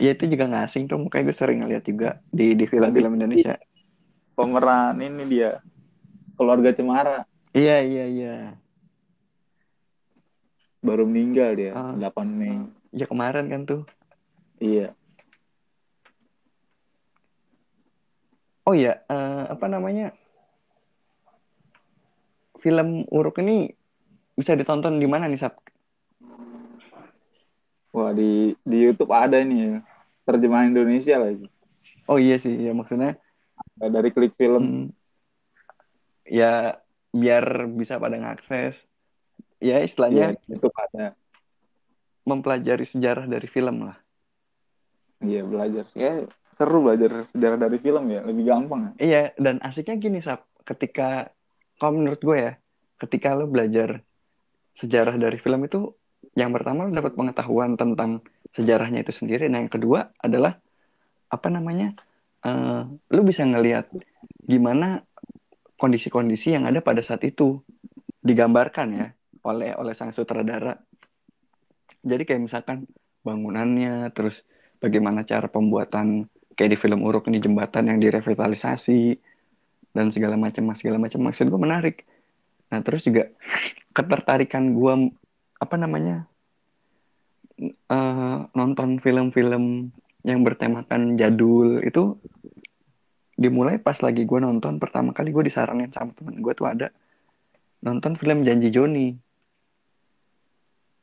ya 0.00 0.18
itu 0.18 0.24
juga 0.26 0.50
nggak 0.50 0.64
asing 0.66 0.90
tuh 0.90 0.98
makanya 0.98 1.30
gue 1.30 1.36
sering 1.36 1.58
ngeliat 1.62 1.84
juga 1.84 2.18
di 2.30 2.54
di 2.54 2.64
film-film 2.66 3.18
Indonesia. 3.18 3.58
Pemeran 4.38 4.98
ini 5.02 5.24
dia. 5.28 5.60
Keluarga 6.38 6.72
Cemara. 6.72 7.28
Iya 7.52 7.84
iya 7.84 8.04
iya 8.08 8.36
baru 10.82 11.06
meninggal 11.06 11.54
dia 11.54 11.70
Ah. 11.72 11.94
8 11.94 12.26
Mei. 12.26 12.58
Ya 12.92 13.06
kemarin 13.06 13.46
kan 13.48 13.62
tuh. 13.64 13.82
Iya. 14.58 14.92
Oh 18.66 18.74
ya 18.74 18.98
eh, 19.06 19.44
apa 19.48 19.66
namanya? 19.70 20.10
Film 22.62 23.06
Uruk 23.10 23.42
ini 23.42 23.70
bisa 24.38 24.54
ditonton 24.54 24.98
di 24.98 25.06
mana 25.06 25.26
nih 25.30 25.40
Sab? 25.40 25.56
wah 27.92 28.08
di 28.16 28.56
di 28.64 28.76
YouTube 28.88 29.12
ada 29.12 29.36
nih 29.40 29.58
ya. 29.58 29.74
Terjemahan 30.24 30.72
Indonesia 30.72 31.18
lagi 31.20 31.44
Oh 32.06 32.16
iya 32.16 32.38
sih 32.40 32.54
ya 32.56 32.72
maksudnya 32.72 33.18
dari 33.78 34.10
klik 34.14 34.34
film. 34.38 34.62
Hmm, 34.62 34.86
ya 36.26 36.78
biar 37.12 37.68
bisa 37.68 38.00
pada 38.00 38.16
ngakses 38.16 38.86
ya 39.62 39.78
ya 39.78 39.86
istilahnya 39.86 40.26
YouTube 40.50 40.74
ada 40.74 41.14
mempelajari 42.26 42.82
sejarah 42.86 43.30
dari 43.30 43.46
film 43.46 43.86
lah. 43.86 43.98
Iya 45.22 45.46
belajar. 45.46 45.86
Ya 45.94 46.26
seru 46.58 46.78
belajar 46.82 47.30
sejarah 47.30 47.58
dari 47.58 47.78
film 47.78 48.04
ya 48.10 48.20
lebih 48.26 48.44
gampang. 48.50 48.80
Ya 48.98 49.02
iya 49.02 49.22
dan 49.38 49.62
asiknya 49.62 49.96
gini 49.98 50.18
Sab 50.18 50.42
ketika 50.66 51.30
kalau 51.78 51.98
menurut 51.98 52.18
gue 52.22 52.38
ya 52.38 52.52
ketika 52.98 53.34
lo 53.34 53.50
belajar 53.50 54.02
sejarah 54.78 55.18
dari 55.18 55.38
film 55.38 55.66
itu 55.66 55.94
yang 56.38 56.54
pertama 56.54 56.86
lo 56.86 56.94
dapat 56.94 57.18
pengetahuan 57.18 57.74
tentang 57.74 58.22
sejarahnya 58.54 59.02
itu 59.02 59.14
sendiri. 59.14 59.46
Nah 59.50 59.62
yang 59.62 59.72
kedua 59.72 60.10
adalah 60.18 60.58
apa 61.30 61.48
namanya 61.50 61.94
eh 62.42 62.82
lo 62.86 63.20
bisa 63.22 63.46
ngelihat 63.46 63.90
gimana 64.42 65.06
kondisi-kondisi 65.78 66.54
yang 66.54 66.66
ada 66.66 66.78
pada 66.78 67.02
saat 67.02 67.22
itu 67.26 67.58
digambarkan 68.22 68.88
ya 68.94 69.06
oleh 69.46 69.74
oleh 69.78 69.94
sang 69.94 70.14
sutradara. 70.14 70.78
Jadi 72.02 72.22
kayak 72.26 72.42
misalkan 72.42 72.86
bangunannya 73.22 74.10
terus 74.10 74.42
bagaimana 74.82 75.22
cara 75.22 75.46
pembuatan 75.46 76.26
kayak 76.58 76.70
di 76.74 76.78
film 76.78 77.06
Uruk 77.06 77.30
ini 77.30 77.38
jembatan 77.38 77.90
yang 77.90 77.98
direvitalisasi 78.02 79.18
dan 79.94 80.10
segala 80.10 80.34
macam 80.34 80.70
segala 80.74 80.98
macam. 80.98 81.20
Maksud 81.22 81.46
gue 81.46 81.60
menarik. 81.60 81.96
Nah 82.70 82.80
terus 82.82 83.06
juga 83.06 83.30
ketertarikan 83.96 84.74
gue 84.74 84.94
apa 85.62 85.76
namanya 85.78 86.26
eh, 87.62 88.38
nonton 88.50 88.98
film-film 88.98 89.94
yang 90.22 90.40
bertemakan 90.46 91.18
jadul 91.18 91.82
itu 91.82 92.18
dimulai 93.34 93.82
pas 93.82 93.98
lagi 93.98 94.22
gue 94.22 94.38
nonton 94.38 94.78
pertama 94.78 95.10
kali 95.10 95.34
gue 95.34 95.50
disaranin 95.50 95.90
sama 95.90 96.14
temen 96.14 96.38
gue 96.38 96.54
tuh 96.54 96.70
ada 96.70 96.94
nonton 97.82 98.14
film 98.14 98.46
Janji 98.46 98.70
Joni 98.70 99.18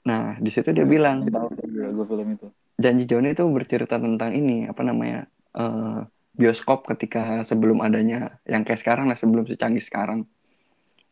nah 0.09 0.33
di 0.41 0.49
situ 0.49 0.73
dia 0.73 0.89
bilang 0.89 1.21
gue 1.21 2.05
film 2.09 2.27
itu. 2.33 2.49
Janji 2.81 3.05
Joni 3.05 3.37
itu 3.37 3.45
bercerita 3.45 4.01
tentang 4.01 4.33
ini 4.33 4.65
apa 4.65 4.81
namanya 4.81 5.29
eh, 5.53 6.01
bioskop 6.33 6.89
ketika 6.89 7.45
sebelum 7.45 7.85
adanya 7.85 8.41
yang 8.49 8.65
kayak 8.65 8.81
sekarang 8.81 9.05
lah 9.05 9.17
sebelum 9.19 9.45
secanggih 9.45 9.83
sekarang. 9.85 10.25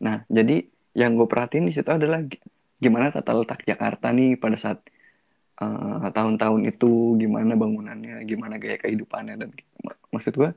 Nah 0.02 0.26
jadi 0.26 0.66
yang 0.98 1.14
gue 1.14 1.30
perhatiin 1.30 1.70
di 1.70 1.74
situ 1.78 1.94
adalah 1.94 2.26
gi- 2.26 2.42
gimana 2.82 3.14
tata 3.14 3.38
letak 3.38 3.62
Jakarta 3.70 4.10
nih 4.10 4.34
pada 4.42 4.58
saat 4.58 4.82
eh, 5.62 6.08
tahun-tahun 6.10 6.66
itu 6.66 7.22
gimana 7.22 7.54
bangunannya, 7.54 8.26
gimana 8.26 8.58
gaya 8.58 8.82
kehidupannya 8.82 9.36
dan 9.38 9.50
mak- 9.86 10.02
maksud 10.10 10.34
gue 10.34 10.50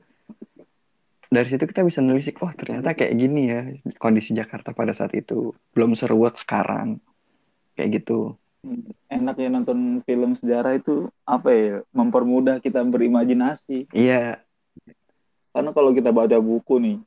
dari 1.31 1.47
situ 1.47 1.63
kita 1.63 1.85
bisa 1.87 2.03
nelisik 2.03 2.43
oh 2.43 2.51
ternyata 2.51 2.91
kayak 2.91 3.13
gini 3.15 3.41
ya 3.47 3.61
kondisi 4.01 4.33
Jakarta 4.33 4.73
pada 4.73 4.97
saat 4.97 5.13
itu. 5.13 5.53
Belum 5.75 5.93
seruat 5.93 6.41
sekarang 6.41 6.99
kayak 7.75 8.01
gitu. 8.01 8.35
enak 9.09 9.41
ya 9.41 9.49
nonton 9.49 10.05
film 10.05 10.37
sejarah 10.37 10.77
itu 10.77 11.09
apa 11.25 11.49
ya 11.49 11.75
mempermudah 11.97 12.61
kita 12.61 12.85
berimajinasi. 12.85 13.89
Iya. 13.89 14.45
Karena 15.49 15.73
kalau 15.73 15.91
kita 15.97 16.13
baca 16.13 16.37
buku 16.37 16.77
nih 16.77 16.97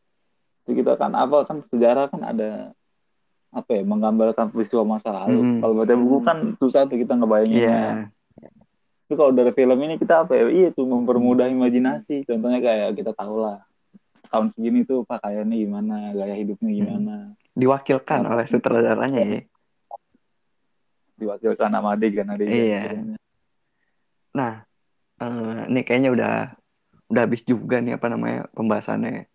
itu 0.65 0.81
kita 0.81 0.97
kan 0.97 1.13
apa 1.13 1.45
kan 1.45 1.61
sejarah 1.69 2.09
kan 2.09 2.25
ada 2.25 2.73
apa 3.55 3.71
ya 3.71 3.83
menggambarkan 3.87 4.51
peristiwa 4.51 4.83
masa 4.83 5.15
lalu. 5.15 5.39
Mm. 5.39 5.59
kalau 5.63 5.75
baca 5.79 5.95
buku 5.95 6.19
kan 6.27 6.39
susah 6.59 6.91
tuh 6.91 6.99
kita 6.99 7.15
ngebayangin 7.15 7.55
iya. 7.55 7.83
Tapi 9.05 9.15
kalau 9.21 9.31
dari 9.37 9.53
film 9.53 9.79
ini 9.85 9.95
kita 10.01 10.25
apa 10.25 10.33
ya 10.35 10.45
iya 10.51 10.69
tuh 10.73 10.89
mempermudah 10.89 11.47
imajinasi. 11.53 12.25
Contohnya 12.27 12.59
kayak 12.59 12.99
kita 12.99 13.13
tahu 13.15 13.47
lah 13.47 13.63
tahun 14.33 14.51
segini 14.51 14.83
tuh 14.83 15.07
pakaiannya 15.07 15.55
gimana 15.55 16.11
gaya 16.17 16.35
hidupnya 16.35 16.71
gimana. 16.73 17.15
Diwakilkan 17.55 18.27
oleh 18.27 18.49
sutradaranya 18.51 19.23
ya. 19.23 19.41
Diwakilkan 21.15 21.71
sama 21.71 21.95
adegan 21.95 22.29
adegan 22.31 22.55
Iya. 22.55 22.83
filmnya. 22.91 23.19
Nah, 24.35 24.53
eh, 25.23 25.61
ini 25.71 25.81
kayaknya 25.87 26.11
udah 26.11 26.33
udah 27.11 27.23
habis 27.23 27.43
juga 27.47 27.79
nih 27.79 27.95
apa 27.95 28.07
namanya 28.11 28.51
pembahasannya. 28.53 29.31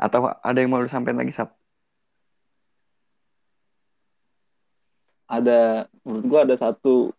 Atau 0.00 0.24
ada 0.26 0.58
yang 0.58 0.72
mau 0.72 0.80
lu 0.80 0.88
sampein 0.88 1.18
lagi, 1.18 1.30
Sap? 1.30 1.52
ada 5.28 5.88
menurut 6.04 6.24
gua 6.28 6.40
ada 6.44 6.56
satu 6.60 7.16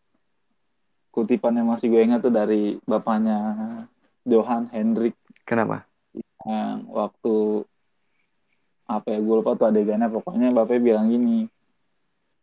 kutipan 1.10 1.58
yang 1.58 1.70
masih 1.70 1.90
gue 1.90 2.02
ingat 2.02 2.22
tuh 2.22 2.34
dari 2.34 2.78
bapaknya 2.86 3.38
Johan 4.26 4.70
Hendrik 4.70 5.18
Kenapa? 5.46 5.86
yang 6.46 6.86
waktu 6.90 7.66
apa 8.86 9.08
ya 9.10 9.20
gue 9.22 9.36
lupa 9.42 9.58
tuh 9.58 9.70
adegannya 9.70 10.10
pokoknya 10.10 10.54
bapaknya 10.54 10.82
bilang 10.82 11.08
gini 11.10 11.50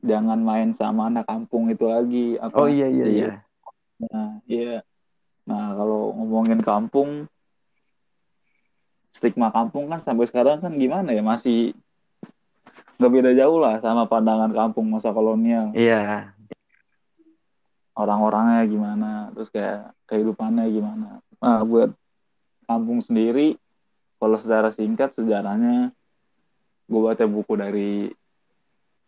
jangan 0.00 0.40
main 0.40 0.72
sama 0.72 1.06
anak 1.06 1.24
kampung 1.24 1.68
itu 1.68 1.84
lagi 1.84 2.26
apa 2.36 2.54
Oh 2.54 2.66
iya 2.66 2.86
iya 2.86 3.04
Iya. 3.06 3.30
nah 4.00 4.30
iya 4.44 4.74
nah 5.44 5.74
kalau 5.74 6.14
ngomongin 6.14 6.60
kampung 6.60 7.28
stigma 9.10 9.50
kampung 9.50 9.86
kan 9.86 10.00
sampai 10.00 10.24
sekarang 10.24 10.58
kan 10.58 10.72
gimana 10.72 11.10
ya 11.10 11.20
masih 11.20 11.76
nggak 12.96 13.10
beda 13.10 13.30
jauh 13.34 13.56
lah 13.56 13.76
sama 13.78 14.04
pandangan 14.04 14.48
kampung 14.50 14.88
masa 14.88 15.10
kolonial 15.10 15.72
Iya. 15.72 16.32
orang-orangnya 17.92 18.64
gimana 18.66 19.10
terus 19.30 19.48
kayak 19.48 19.92
kehidupannya 20.06 20.64
gimana 20.70 21.08
nah 21.36 21.60
buat 21.60 21.92
kampung 22.64 23.00
sendiri 23.00 23.56
kalau 24.16 24.36
secara 24.36 24.70
singkat 24.70 25.12
sejarahnya 25.12 25.92
gue 26.86 27.00
baca 27.00 27.24
buku 27.24 27.52
dari 27.54 27.92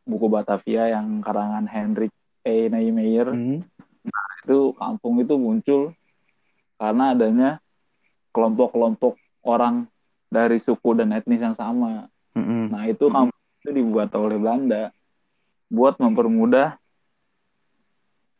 buku 0.02 0.26
Batavia 0.26 0.90
yang 0.90 1.22
karangan 1.22 1.66
Hendrik 1.66 2.12
E. 2.42 2.66
Niemeyer 2.68 3.30
Hmm. 3.30 3.62
itu 4.42 4.74
kampung 4.74 5.22
itu 5.22 5.38
muncul 5.38 5.94
karena 6.74 7.14
adanya 7.14 7.50
kelompok-kelompok 8.34 9.14
orang 9.46 9.86
dari 10.26 10.58
suku 10.58 10.98
dan 10.98 11.14
etnis 11.14 11.38
yang 11.38 11.54
sama 11.54 12.10
Mm-mm. 12.32 12.72
Nah, 12.72 12.88
itu 12.88 13.12
kampung 13.12 13.40
itu 13.60 13.70
dibuat 13.70 14.08
oleh 14.16 14.40
Belanda 14.40 14.88
buat 15.68 16.00
mempermudah 16.00 16.80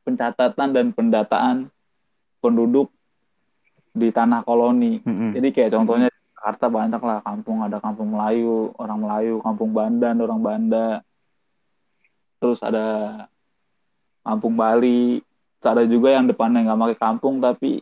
pencatatan 0.02 0.68
dan 0.72 0.86
pendataan 0.90 1.68
penduduk 2.42 2.90
di 3.92 4.08
tanah 4.08 4.42
koloni. 4.42 5.04
Mm-mm. 5.04 5.36
Jadi 5.36 5.48
kayak 5.52 5.76
contohnya 5.76 6.08
di 6.08 6.20
Jakarta 6.32 6.66
banyak 6.72 7.02
lah 7.04 7.18
kampung, 7.20 7.60
ada 7.62 7.78
kampung 7.78 8.16
Melayu, 8.16 8.72
orang 8.80 8.98
Melayu, 9.04 9.34
kampung 9.44 9.70
Bandan, 9.76 10.16
orang 10.18 10.40
Banda. 10.40 11.04
Terus 12.42 12.58
ada 12.58 12.86
kampung 14.26 14.58
Bali. 14.58 15.22
Ada 15.62 15.86
juga 15.86 16.10
yang 16.10 16.26
depannya 16.26 16.66
nggak 16.66 16.80
pakai 16.82 16.98
kampung 16.98 17.38
tapi 17.38 17.78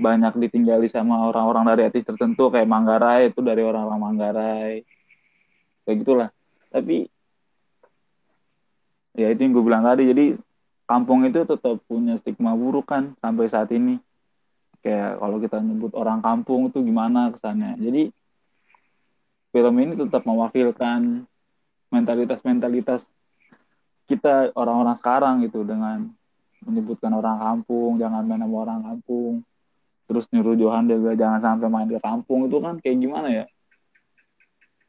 banyak 0.00 0.40
ditinggali 0.48 0.88
sama 0.88 1.28
orang-orang 1.28 1.76
dari 1.76 1.92
etnis 1.92 2.08
tertentu 2.08 2.48
kayak 2.48 2.64
Manggarai 2.64 3.28
itu 3.28 3.44
dari 3.44 3.60
orang-orang 3.60 4.00
Manggarai. 4.00 4.80
Kayak 5.84 5.96
gitulah. 6.00 6.30
Tapi 6.72 7.04
ya 9.20 9.28
itu 9.28 9.40
yang 9.44 9.52
gue 9.52 9.64
bilang 9.68 9.84
tadi 9.84 10.08
jadi 10.08 10.24
kampung 10.88 11.28
itu 11.28 11.44
tetap 11.44 11.76
punya 11.84 12.16
stigma 12.16 12.56
buruk 12.56 12.88
kan 12.88 13.12
sampai 13.20 13.52
saat 13.52 13.68
ini. 13.76 14.00
Kayak 14.80 15.20
kalau 15.20 15.36
kita 15.44 15.60
nyebut 15.60 15.92
orang 15.92 16.24
kampung 16.24 16.72
itu 16.72 16.80
gimana 16.80 17.28
kesannya. 17.36 17.76
Jadi 17.84 18.08
film 19.52 19.74
ini 19.76 19.92
tetap 20.00 20.24
mewakilkan 20.24 21.28
mentalitas-mentalitas 21.92 23.04
kita 24.04 24.52
orang-orang 24.52 24.96
sekarang 25.00 25.34
gitu 25.44 25.64
dengan 25.64 26.12
menyebutkan 26.64 27.12
orang 27.12 27.40
kampung 27.40 28.00
jangan 28.00 28.24
main 28.24 28.40
sama 28.40 28.56
orang 28.64 28.80
kampung. 28.84 29.44
Terus 30.04 30.28
nyuruh 30.32 30.56
Johan 30.56 30.84
juga 30.84 31.16
jangan 31.16 31.40
sampai 31.40 31.68
main 31.72 31.88
ke 31.88 32.00
kampung. 32.00 32.48
Itu 32.48 32.60
kan 32.60 32.76
kayak 32.80 32.96
gimana 33.00 33.28
ya? 33.32 33.44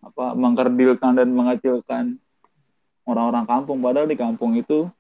Apa 0.04 0.36
mengkerdilkan 0.36 1.16
dan 1.16 1.32
mengecilkan 1.32 2.20
orang-orang 3.08 3.46
kampung. 3.48 3.80
Padahal 3.80 4.08
di 4.12 4.20
kampung 4.20 4.60
itu 4.60 4.92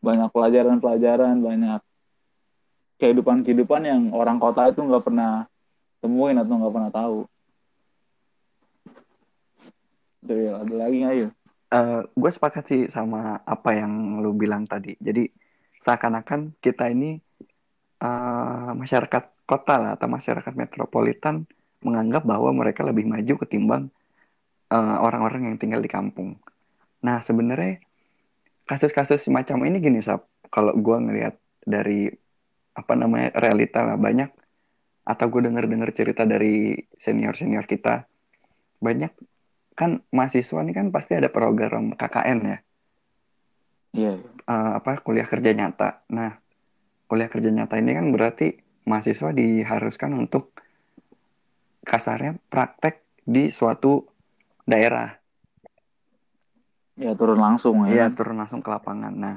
banyak 0.00 0.28
pelajaran-pelajaran 0.32 1.40
banyak 1.40 1.80
kehidupan-kehidupan 2.96 3.82
yang 3.84 4.02
orang 4.16 4.40
kota 4.40 4.72
itu 4.72 4.80
nggak 4.80 5.04
pernah 5.04 5.44
temuin 6.00 6.40
atau 6.40 6.54
nggak 6.56 6.74
pernah 6.74 6.92
tahu. 6.92 7.18
Tuh, 10.26 10.58
ada 10.58 10.74
lagi 10.74 10.96
nggak 11.04 11.14
yuk? 11.22 11.32
Uh, 11.66 12.06
gue 12.14 12.30
sepakat 12.30 12.64
sih 12.66 12.82
sama 12.86 13.42
apa 13.42 13.74
yang 13.74 14.22
lu 14.22 14.32
bilang 14.38 14.64
tadi. 14.66 14.94
Jadi 15.02 15.26
seakan-akan 15.82 16.58
kita 16.62 16.88
ini 16.90 17.18
uh, 18.02 18.70
masyarakat 18.74 19.46
kota 19.46 19.74
lah 19.78 19.90
atau 19.98 20.06
masyarakat 20.10 20.54
metropolitan 20.54 21.46
menganggap 21.82 22.26
bahwa 22.26 22.50
mereka 22.54 22.82
lebih 22.82 23.06
maju 23.06 23.34
ketimbang 23.46 23.84
orang 24.66 24.98
orang-orang 24.98 25.42
yang 25.46 25.56
tinggal 25.62 25.78
di 25.78 25.86
kampung. 25.86 26.34
Nah 27.06 27.22
sebenarnya 27.22 27.78
kasus-kasus 28.66 29.22
semacam 29.22 29.70
ini 29.70 29.78
gini 29.78 30.00
sab, 30.02 30.26
kalau 30.50 30.74
gue 30.74 30.96
ngelihat 30.98 31.38
dari 31.62 32.10
apa 32.74 32.92
namanya 32.98 33.30
realita 33.38 33.86
lah 33.86 33.94
banyak 33.94 34.28
atau 35.06 35.26
gue 35.30 35.40
denger-dengar 35.46 35.94
cerita 35.94 36.26
dari 36.26 36.74
senior-senior 36.98 37.62
kita 37.64 38.10
banyak 38.82 39.14
kan 39.76 40.00
mahasiswa 40.08 40.58
ini 40.64 40.72
kan 40.72 40.88
pasti 40.88 41.14
ada 41.14 41.28
program 41.28 41.92
KKN 41.92 42.38
ya. 42.40 42.58
Iya. 43.92 44.12
Yeah. 44.16 44.16
Uh, 44.48 44.80
apa 44.80 44.98
kuliah 45.04 45.28
kerja 45.28 45.52
nyata. 45.52 46.02
Nah, 46.08 46.40
kuliah 47.06 47.28
kerja 47.28 47.52
nyata 47.52 47.76
ini 47.76 47.92
kan 47.92 48.08
berarti 48.10 48.64
mahasiswa 48.88 49.30
diharuskan 49.36 50.16
untuk 50.16 50.56
kasarnya 51.86 52.40
praktek 52.50 53.04
di 53.22 53.52
suatu 53.52 54.06
daerah. 54.66 55.18
Ya 56.96 57.12
turun 57.12 57.38
langsung 57.38 57.84
ya. 57.86 57.92
Iya 57.92 58.06
turun 58.16 58.40
langsung 58.40 58.64
ke 58.64 58.72
lapangan. 58.72 59.12
Nah 59.12 59.36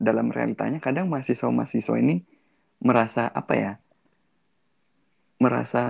dalam 0.00 0.32
realitanya 0.32 0.78
kadang 0.80 1.08
mahasiswa-mahasiswa 1.08 1.96
ini 1.98 2.22
merasa 2.78 3.26
apa 3.32 3.54
ya? 3.56 3.72
Merasa 5.40 5.82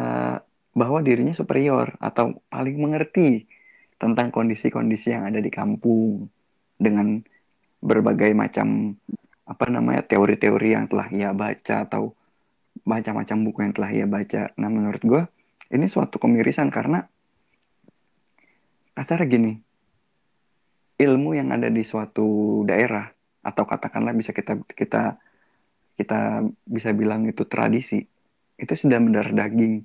bahwa 0.70 1.02
dirinya 1.02 1.34
superior 1.34 1.98
atau 1.98 2.38
paling 2.46 2.78
mengerti 2.78 3.50
tentang 4.00 4.32
kondisi-kondisi 4.32 5.12
yang 5.12 5.28
ada 5.28 5.44
di 5.44 5.52
kampung 5.52 6.24
dengan 6.80 7.20
berbagai 7.84 8.32
macam 8.32 8.96
apa 9.44 9.66
namanya 9.68 10.00
teori-teori 10.08 10.72
yang 10.72 10.88
telah 10.88 11.12
ia 11.12 11.36
baca 11.36 11.84
atau 11.84 12.16
macam-macam 12.88 13.36
buku 13.44 13.58
yang 13.60 13.74
telah 13.76 13.90
ia 13.92 14.06
baca. 14.08 14.56
Nah 14.56 14.70
menurut 14.72 15.02
gue 15.04 15.22
ini 15.76 15.84
suatu 15.84 16.16
kemirisan 16.16 16.72
karena 16.72 17.04
kasar 18.96 19.20
gini 19.28 19.60
ilmu 21.00 21.36
yang 21.36 21.52
ada 21.52 21.68
di 21.68 21.84
suatu 21.84 22.60
daerah 22.64 23.08
atau 23.40 23.64
katakanlah 23.64 24.12
bisa 24.12 24.36
kita 24.36 24.60
kita 24.68 25.16
kita 25.96 26.44
bisa 26.68 26.90
bilang 26.92 27.24
itu 27.28 27.44
tradisi 27.48 28.04
itu 28.60 28.72
sudah 28.76 29.00
mendarah 29.00 29.32
daging 29.32 29.84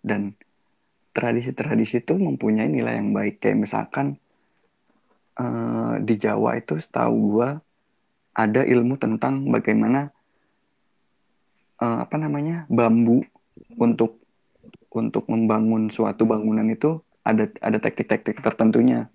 dan 0.00 0.32
tradisi-tradisi 1.18 2.06
itu 2.06 2.14
mempunyai 2.14 2.70
nilai 2.70 3.02
yang 3.02 3.10
baik 3.10 3.42
kayak 3.42 3.58
misalkan 3.66 4.22
uh, 5.34 5.98
di 5.98 6.14
Jawa 6.14 6.54
itu 6.62 6.78
setahu 6.78 7.34
gua 7.34 7.58
ada 8.38 8.62
ilmu 8.62 8.94
tentang 9.02 9.50
bagaimana 9.50 10.14
uh, 11.82 12.06
apa 12.06 12.14
namanya 12.14 12.70
bambu 12.70 13.26
untuk 13.74 14.22
untuk 14.94 15.26
membangun 15.26 15.90
suatu 15.90 16.22
bangunan 16.22 16.70
itu 16.70 17.02
ada 17.26 17.50
ada 17.60 17.82
teknik-teknik 17.82 18.38
tertentunya. 18.40 19.10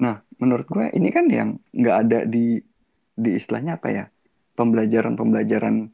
Nah, 0.00 0.24
menurut 0.42 0.66
gue 0.66 0.90
ini 0.96 1.12
kan 1.14 1.30
yang 1.30 1.60
nggak 1.70 1.96
ada 2.08 2.18
di 2.26 2.58
di 3.14 3.30
istilahnya 3.38 3.78
apa 3.78 3.88
ya 3.92 4.04
pembelajaran-pembelajaran 4.58 5.92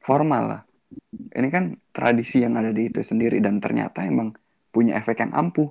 formal 0.00 0.44
lah. 0.48 0.62
Ini 1.12 1.48
kan 1.52 1.76
tradisi 1.92 2.40
yang 2.40 2.56
ada 2.56 2.72
di 2.72 2.88
itu 2.88 3.04
sendiri 3.04 3.40
dan 3.40 3.60
ternyata 3.60 4.04
emang 4.04 4.32
punya 4.72 4.96
efek 4.98 5.20
yang 5.20 5.32
ampuh. 5.36 5.70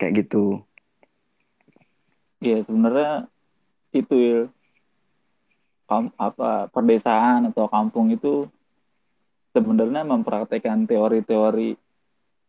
Kayak 0.00 0.26
gitu. 0.26 0.64
Iya, 2.40 2.64
sebenarnya 2.64 3.30
itu 3.92 4.16
ya. 4.16 4.40
Kam, 5.86 6.10
apa 6.18 6.66
perdesaan 6.74 7.54
atau 7.54 7.70
kampung 7.70 8.10
itu 8.10 8.50
sebenarnya 9.54 10.02
mempraktekkan 10.02 10.82
teori-teori 10.90 11.78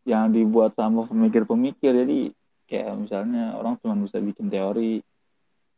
yang 0.10 0.34
dibuat 0.34 0.74
sama 0.74 1.06
pemikir-pemikir. 1.06 1.94
Jadi 1.94 2.34
kayak 2.68 2.94
misalnya 3.00 3.56
orang 3.56 3.80
cuma 3.80 3.96
bisa 4.04 4.20
bikin 4.20 4.52
teori 4.52 5.00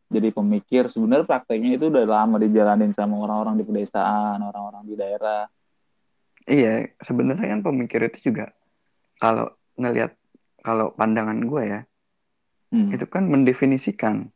jadi 0.09 0.33
pemikir 0.33 0.89
sebenarnya 0.89 1.29
prakteknya 1.29 1.77
itu 1.77 1.85
udah 1.93 2.03
lama 2.03 2.41
dijalanin 2.41 2.97
sama 2.97 3.21
orang-orang 3.21 3.61
di 3.61 3.63
pedesaan 3.63 4.41
orang-orang 4.41 4.83
di 4.89 4.97
daerah 4.97 5.45
iya 6.49 6.89
sebenarnya 6.97 7.45
kan 7.53 7.61
pemikir 7.61 8.09
itu 8.09 8.33
juga 8.33 8.49
kalau 9.19 9.51
ngelihat 9.75 10.15
kalau 10.63 10.95
pandangan 10.95 11.39
gue 11.43 11.63
ya 11.67 11.81
hmm. 12.73 12.95
itu 12.95 13.05
kan 13.05 13.27
mendefinisikan 13.27 14.31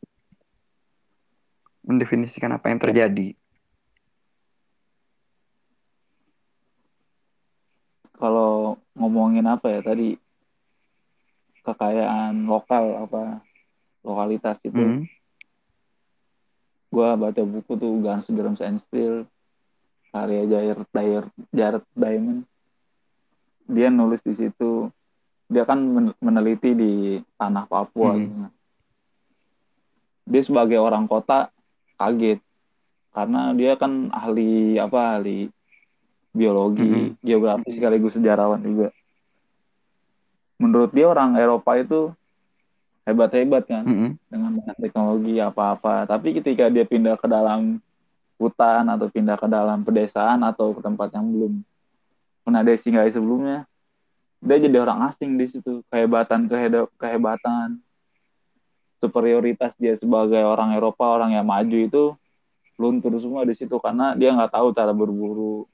mendefinisikan 1.84 2.52
apa 2.52 2.72
yang 2.72 2.80
terjadi 2.80 3.28
kalau 8.16 8.80
ngomongin 8.96 9.44
apa 9.48 9.68
ya 9.68 9.80
tadi 9.84 10.16
kekayaan 11.64 12.44
lokal 12.44 13.08
apa 13.08 13.40
lokalitas 14.04 14.60
itu 14.64 14.80
hmm. 14.80 15.02
gue 16.92 17.08
baca 17.16 17.42
buku 17.42 17.72
tuh 17.76 17.92
Guns 18.04 18.28
Germs 18.28 18.60
and 18.60 18.80
Steel 18.84 19.24
karya 20.12 20.44
Jair 20.46 20.78
Jair 20.92 21.24
Jared 21.50 21.84
Diamond 21.96 22.46
dia 23.64 23.88
nulis 23.88 24.20
di 24.20 24.34
situ 24.36 24.92
dia 25.48 25.64
kan 25.68 25.78
meneliti 26.18 26.72
di 26.72 26.92
tanah 27.36 27.68
Papua 27.68 28.16
hmm. 28.16 28.20
gitu. 28.20 28.36
Dia 30.24 30.42
sebagai 30.42 30.80
orang 30.80 31.04
kota 31.04 31.52
kaget 32.00 32.40
karena 33.14 33.52
dia 33.54 33.76
kan 33.76 34.10
ahli 34.10 34.80
apa 34.80 35.20
ahli 35.20 35.52
biologi, 36.34 37.14
hmm. 37.14 37.22
geografi 37.22 37.70
sekaligus 37.76 38.16
sejarawan 38.16 38.58
juga. 38.64 38.88
Menurut 40.58 40.90
dia 40.90 41.06
orang 41.06 41.38
Eropa 41.38 41.76
itu 41.78 42.10
hebat-hebat 43.04 43.68
kan 43.68 43.84
hmm. 43.84 44.10
dengan 44.32 44.50
banyak 44.58 44.76
teknologi 44.80 45.38
apa-apa. 45.38 46.08
Tapi 46.08 46.40
ketika 46.40 46.72
dia 46.72 46.88
pindah 46.88 47.20
ke 47.20 47.28
dalam 47.28 47.78
hutan 48.40 48.90
atau 48.90 49.06
pindah 49.12 49.38
ke 49.38 49.46
dalam 49.46 49.86
pedesaan 49.86 50.42
atau 50.42 50.74
ke 50.74 50.80
tempat 50.82 51.12
yang 51.14 51.30
belum 51.30 51.52
pernah 52.44 52.60
dia 52.60 52.76
singgahi 52.76 53.10
sebelumnya, 53.10 53.64
dia 54.44 54.60
jadi 54.60 54.76
orang 54.84 55.08
asing 55.08 55.40
di 55.40 55.48
situ. 55.48 55.80
Kehebatan 55.88 56.46
kehebatan. 57.00 57.80
Superioritas 59.00 59.76
dia 59.80 59.96
sebagai 59.96 60.40
orang 60.44 60.76
Eropa 60.76 61.04
orang 61.08 61.32
yang 61.32 61.44
maju 61.44 61.76
itu 61.76 62.04
luntur 62.76 63.16
semua 63.16 63.48
di 63.48 63.56
situ. 63.56 63.80
Karena 63.80 64.12
dia 64.12 64.36
nggak 64.36 64.52
tahu 64.52 64.72
cara 64.76 64.92
berburu 64.92 65.64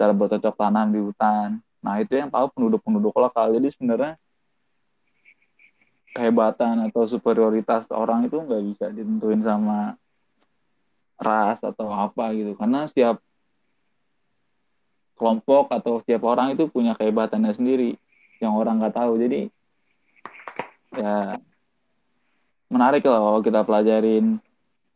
cara 0.00 0.16
bercocok 0.16 0.56
tanam 0.56 0.88
di 0.88 1.00
hutan. 1.04 1.60
Nah 1.84 2.00
itu 2.00 2.16
yang 2.16 2.32
tahu 2.32 2.48
penduduk-penduduk 2.56 3.12
lokal. 3.12 3.52
Jadi 3.52 3.68
sebenarnya 3.68 4.16
kehebatan 6.16 6.88
atau 6.88 7.04
superioritas 7.04 7.84
orang 7.92 8.24
itu 8.24 8.40
nggak 8.40 8.62
bisa 8.64 8.88
ditentuin 8.88 9.44
sama 9.44 10.00
ras 11.20 11.60
atau 11.60 11.92
apa 11.92 12.32
gitu. 12.32 12.56
Karena 12.56 12.88
setiap 12.88 13.20
kelompok 15.20 15.68
atau 15.68 16.00
setiap 16.00 16.24
orang 16.24 16.56
itu 16.56 16.72
punya 16.72 16.96
kehebatannya 16.96 17.52
sendiri 17.52 18.00
yang 18.40 18.56
orang 18.56 18.80
nggak 18.80 18.96
tahu 18.96 19.20
jadi 19.20 19.52
ya 20.96 21.36
menarik 22.72 23.04
lah 23.04 23.20
kalau 23.20 23.40
kita 23.44 23.60
pelajarin 23.68 24.40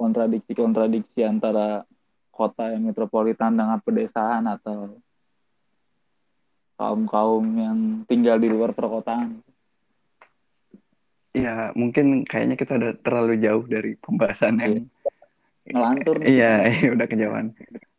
kontradiksi-kontradiksi 0.01 1.21
antara 1.23 1.85
kota 2.33 2.73
yang 2.73 2.89
metropolitan 2.89 3.55
dengan 3.55 3.79
pedesaan 3.79 4.49
atau 4.49 4.99
kaum-kaum 6.75 7.45
yang 7.55 7.79
tinggal 8.11 8.37
di 8.43 8.51
luar 8.51 8.75
perkotaan. 8.75 9.39
Ya, 11.35 11.75
mungkin 11.75 12.23
kayaknya 12.27 12.55
kita 12.59 12.79
udah 12.79 12.93
terlalu 13.03 13.39
jauh 13.43 13.67
dari 13.67 13.99
pembahasan 13.99 14.59
yang 14.59 14.87
ngelantur. 15.67 16.23
Iya, 16.23 16.67
udah 16.95 17.07
kejauhan. 17.07 17.55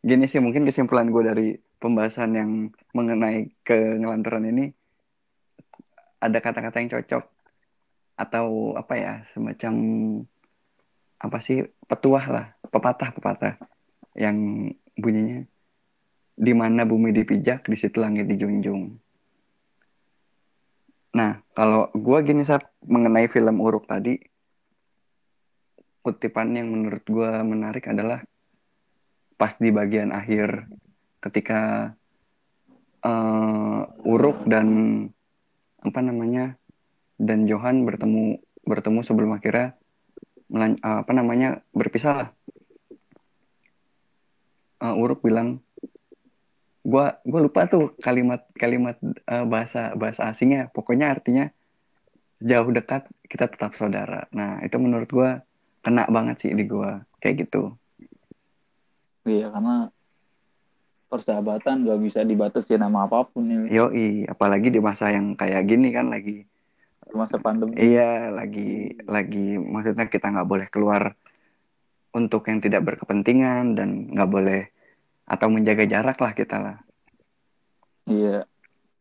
Gini 0.06 0.30
sih 0.30 0.38
mungkin 0.38 0.62
kesimpulan 0.62 1.10
gue 1.10 1.22
dari 1.26 1.48
pembahasan 1.82 2.30
yang 2.38 2.50
mengenai 2.94 3.50
kengelanturan 3.66 4.46
ini 4.46 4.70
ada 6.22 6.38
kata-kata 6.38 6.78
yang 6.78 6.90
cocok 6.94 7.24
atau 8.14 8.78
apa 8.78 8.94
ya 8.94 9.12
semacam 9.26 9.74
apa 11.18 11.38
sih 11.42 11.66
petuah 11.90 12.24
lah 12.30 12.46
pepatah 12.70 13.10
pepatah 13.12 13.54
yang 14.14 14.70
bunyinya 14.94 15.42
di 16.38 16.52
mana 16.54 16.86
bumi 16.86 17.10
dipijak 17.10 17.66
di 17.66 17.74
situ 17.74 17.98
langit 17.98 18.30
dijunjung. 18.30 18.94
Nah 21.18 21.42
kalau 21.50 21.90
gue 21.90 22.18
gini 22.22 22.46
saat 22.46 22.62
mengenai 22.86 23.26
film 23.26 23.58
uruk 23.58 23.90
tadi 23.90 24.22
kutipan 26.06 26.54
yang 26.54 26.70
menurut 26.70 27.02
gue 27.02 27.30
menarik 27.42 27.90
adalah 27.90 28.22
pas 29.36 29.52
di 29.56 29.68
bagian 29.68 30.12
akhir 30.12 30.68
ketika 31.20 31.92
uh, 33.04 33.80
Uruk 34.02 34.48
dan 34.48 34.68
apa 35.84 36.00
namanya 36.02 36.56
dan 37.16 37.44
Johan 37.46 37.84
bertemu 37.84 38.40
bertemu 38.66 39.00
sebelum 39.06 39.30
akhirnya 39.36 39.78
melan, 40.50 40.76
uh, 40.82 41.02
apa 41.06 41.12
namanya 41.14 41.62
berpisah 41.70 42.14
lah. 42.14 42.28
Uh, 44.76 44.94
Uruk 45.00 45.24
bilang, 45.24 45.64
gua 46.84 47.16
gua 47.24 47.40
lupa 47.40 47.64
tuh 47.64 47.96
kalimat 48.02 48.44
kalimat 48.56 48.96
uh, 49.28 49.46
bahasa 49.48 49.96
bahasa 49.96 50.28
asingnya. 50.28 50.68
Pokoknya 50.74 51.16
artinya 51.16 51.48
jauh 52.42 52.68
dekat 52.68 53.08
kita 53.24 53.48
tetap 53.48 53.72
saudara. 53.72 54.28
Nah 54.34 54.60
itu 54.60 54.76
menurut 54.76 55.08
gua 55.08 55.40
kena 55.80 56.04
banget 56.10 56.44
sih 56.44 56.52
di 56.52 56.68
gua 56.68 57.06
kayak 57.22 57.48
gitu. 57.48 57.72
Iya 59.26 59.50
karena 59.50 59.90
persahabatan 61.10 61.86
gak 61.86 62.00
bisa 62.02 62.22
dibatasi 62.22 62.78
nama 62.78 63.10
apa 63.10 63.26
pun 63.26 63.46
ya. 63.46 63.86
Yoi, 63.86 64.26
apalagi 64.26 64.70
di 64.70 64.78
masa 64.78 65.10
yang 65.10 65.34
kayak 65.34 65.66
gini 65.66 65.90
kan 65.90 66.10
lagi 66.10 66.46
masa 67.14 67.38
pandemi. 67.38 67.78
Iya, 67.78 68.34
lagi 68.34 68.98
lagi 69.06 69.56
maksudnya 69.56 70.10
kita 70.10 70.30
nggak 70.30 70.48
boleh 70.48 70.66
keluar 70.68 71.14
untuk 72.12 72.48
yang 72.50 72.58
tidak 72.58 72.82
berkepentingan 72.82 73.76
dan 73.78 74.10
nggak 74.10 74.30
boleh 74.30 74.62
atau 75.26 75.46
menjaga 75.50 75.84
jarak 75.86 76.18
lah 76.18 76.32
kita 76.34 76.56
lah. 76.58 76.76
Iya. 78.06 78.46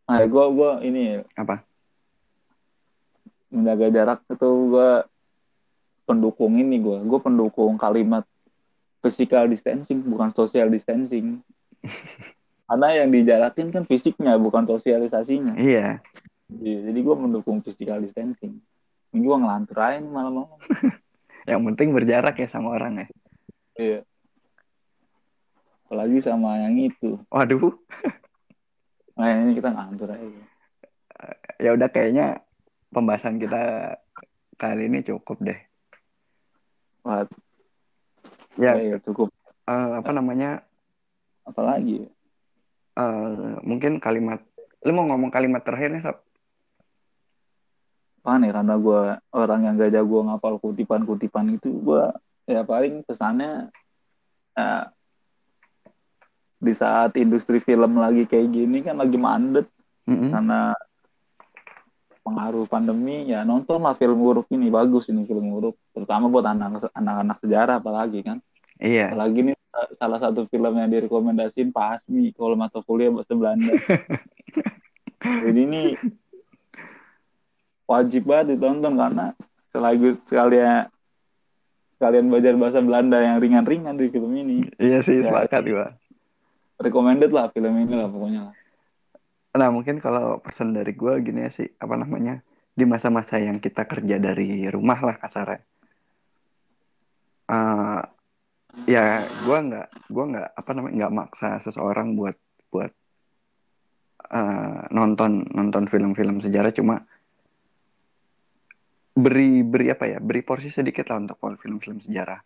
Nah, 0.05 0.21
gue 0.21 0.45
gua 0.53 0.81
ini 0.85 1.21
apa? 1.33 1.65
Menjaga 3.49 3.87
jarak 3.89 4.19
itu 4.29 4.49
gue 4.73 4.91
pendukung 6.05 6.57
ini 6.61 6.77
gue. 6.81 6.97
Gue 7.05 7.19
pendukung 7.21 7.77
kalimat 7.77 8.25
physical 9.05 9.45
distancing 9.45 10.01
bukan 10.01 10.33
social 10.33 10.65
distancing. 10.73 11.45
Karena 12.65 13.05
yang 13.05 13.13
dijarakin 13.13 13.69
kan 13.69 13.85
fisiknya 13.85 14.33
bukan 14.41 14.65
sosialisasinya. 14.65 15.53
Iya. 15.53 16.01
Iya, 16.49 16.77
jadi 16.89 16.99
gue 17.05 17.15
mendukung 17.17 17.61
physical 17.61 18.01
distancing. 18.01 18.57
Ini 19.13 19.21
gue 19.21 19.37
ngelantur 19.37 19.77
aja 19.77 20.01
malam-malam. 20.01 20.57
yang 21.49 21.61
penting 21.61 21.93
berjarak 21.93 22.41
ya 22.41 22.49
sama 22.49 22.73
orang 22.73 23.05
ya. 23.05 23.07
Iya. 23.77 23.99
Apalagi 25.85 26.17
sama 26.25 26.57
yang 26.65 26.75
itu. 26.81 27.21
Waduh. 27.29 27.77
Nah 29.15 29.31
ini 29.31 29.55
kita 29.55 29.71
ngelantur 29.71 30.11
aja. 30.11 30.27
Ya 31.55 31.71
udah 31.71 31.87
kayaknya 31.87 32.43
pembahasan 32.91 33.39
kita 33.39 33.95
kali 34.59 34.91
ini 34.91 35.07
cukup 35.07 35.39
deh. 35.39 35.55
Ya, 38.55 38.79
ya, 38.79 38.97
cukup. 39.03 39.31
Uh, 39.67 39.99
apa 39.99 40.11
namanya? 40.15 40.63
Apalagi? 41.43 42.07
Uh, 42.95 43.59
mungkin 43.63 43.99
kalimat. 43.99 44.39
Lu 44.85 44.95
mau 44.95 45.07
ngomong 45.09 45.33
kalimat 45.33 45.61
terakhirnya, 45.65 46.01
Sab? 46.01 46.25
apa 48.25 48.41
nih 48.41 48.57
karena 48.57 48.73
gue 48.81 49.01
orang 49.37 49.59
yang 49.69 49.77
gak 49.77 49.93
jago 49.93 50.25
ngapal 50.25 50.57
kutipan-kutipan 50.57 51.61
itu 51.61 51.69
gue 51.77 52.09
ya 52.49 52.65
paling 52.65 53.05
pesannya 53.05 53.69
ya, 54.57 54.89
di 56.57 56.73
saat 56.73 57.13
industri 57.21 57.61
film 57.61 58.01
lagi 58.01 58.25
kayak 58.25 58.49
gini 58.49 58.81
kan 58.81 58.97
lagi 58.97 59.21
mandet 59.21 59.69
mm-hmm. 60.09 60.33
karena 60.33 60.73
pengaruh 62.25 62.65
pandemi 62.65 63.29
ya 63.29 63.45
nontonlah 63.45 63.93
film 63.93 64.17
uruk 64.17 64.49
ini 64.49 64.73
bagus 64.73 65.13
ini 65.13 65.29
film 65.29 65.45
uruk 65.53 65.77
terutama 65.93 66.25
buat 66.25 66.49
anak 66.49 66.89
anak 66.97 67.37
sejarah 67.37 67.77
apalagi 67.77 68.25
kan 68.25 68.41
iya 68.81 69.13
apalagi 69.13 69.53
nih 69.53 69.55
salah 69.93 70.17
satu 70.17 70.49
film 70.49 70.73
yang 70.73 70.89
direkomendasiin 70.89 71.69
Pak 71.69 72.01
Asmi 72.01 72.33
kalau 72.33 72.57
mata 72.57 72.81
kuliah 72.81 73.13
bahasa 73.13 73.37
Belanda 73.37 73.69
jadi 75.45 75.59
ini 75.61 75.93
wajib 77.85 78.25
banget 78.25 78.57
ditonton 78.57 78.97
karena 78.97 79.37
selagi 79.69 80.17
sekalian 80.25 80.89
sekalian 81.95 82.27
belajar 82.27 82.53
bahasa 82.59 82.79
Belanda 82.83 83.17
yang 83.23 83.39
ringan-ringan 83.39 83.95
di 83.95 84.11
film 84.11 84.35
ini. 84.35 84.67
Iya 84.75 84.99
sih, 84.99 85.23
ya, 85.23 85.31
sepakat 85.31 85.63
gua. 85.63 85.95
Recommended 86.75 87.31
lah 87.31 87.47
film 87.55 87.71
ini 87.79 87.93
lah 87.95 88.11
pokoknya. 88.11 88.51
Nah 89.55 89.71
mungkin 89.71 90.03
kalau 90.03 90.43
pesan 90.43 90.75
dari 90.75 90.91
gue 90.91 91.13
gini 91.23 91.47
ya 91.47 91.51
sih, 91.51 91.67
apa 91.79 91.95
namanya, 91.95 92.43
di 92.75 92.83
masa-masa 92.83 93.39
yang 93.39 93.63
kita 93.63 93.87
kerja 93.87 94.19
dari 94.19 94.67
rumah 94.67 94.99
lah 94.99 95.15
kasarnya. 95.15 95.63
Uh, 97.47 98.03
ya 98.89 99.23
gue 99.23 99.57
nggak 99.71 99.87
gue 100.11 100.25
nggak 100.35 100.49
apa 100.57 100.69
namanya 100.75 100.93
nggak 101.05 101.15
maksa 101.15 101.49
seseorang 101.61 102.17
buat 102.17 102.35
buat 102.73 102.91
uh, 104.33 104.89
nonton 104.91 105.47
nonton 105.55 105.87
film-film 105.87 106.43
sejarah. 106.43 106.75
Cuma 106.75 106.99
beri 109.15 109.63
beri 109.63 109.87
apa 109.95 110.11
ya 110.11 110.19
beri 110.19 110.43
porsi 110.43 110.67
sedikit 110.67 111.07
lah 111.07 111.23
untuk 111.23 111.39
film-film 111.39 112.03
sejarah. 112.03 112.43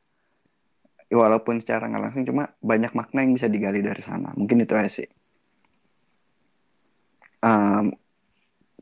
Walaupun 1.10 1.58
secara 1.58 1.90
nggak 1.90 2.04
langsung 2.06 2.22
cuma 2.30 2.54
banyak 2.62 2.94
makna 2.94 3.26
yang 3.26 3.34
bisa 3.34 3.50
digali 3.50 3.82
dari 3.82 4.04
sana. 4.06 4.30
Mungkin 4.38 4.62
itu 4.62 4.78
aja 4.78 5.02
sih 5.02 5.10
um, 7.44 7.96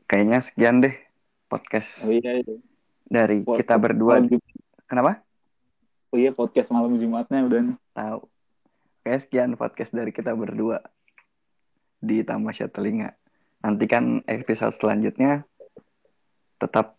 kayaknya 0.08 0.38
sekian 0.42 0.82
deh 0.82 0.94
podcast 1.48 2.04
oh, 2.04 2.12
iya, 2.12 2.42
iya. 2.42 2.56
dari 3.08 3.42
podcast 3.42 3.60
kita 3.64 3.74
berdua. 3.80 4.14
Kenapa? 4.88 5.20
Oh 6.08 6.16
iya 6.16 6.32
podcast 6.32 6.72
malam 6.72 6.96
jumatnya 6.96 7.44
udah 7.44 7.60
nih. 7.72 7.76
Tahu. 7.92 8.20
Kayak 9.04 9.20
sekian 9.28 9.50
podcast 9.56 9.92
dari 9.92 10.10
kita 10.12 10.32
berdua 10.32 10.80
di 12.00 12.24
Tamasya 12.24 12.72
Telinga. 12.72 13.12
Nantikan 13.64 14.24
episode 14.24 14.72
selanjutnya. 14.76 15.44
Tetap 16.58 16.96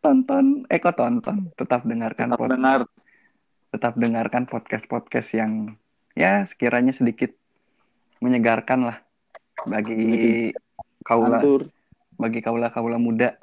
tonton 0.00 0.64
eh 0.68 0.80
kok 0.80 0.96
tonton? 0.96 1.52
Tetap 1.56 1.84
dengarkan 1.84 2.36
tetap 2.36 2.48
dengar. 2.48 2.80
tetap 3.70 3.94
dengarkan 3.94 4.42
podcast 4.50 4.84
podcast 4.90 5.30
yang 5.30 5.78
ya 6.18 6.42
sekiranya 6.42 6.90
sedikit 6.90 7.30
menyegarkan 8.18 8.90
lah 8.90 8.98
bagi 9.66 10.52
kaula 11.04 11.40
bagi 12.20 12.40
kaula 12.44 12.68
kaula 12.72 13.00
muda. 13.00 13.36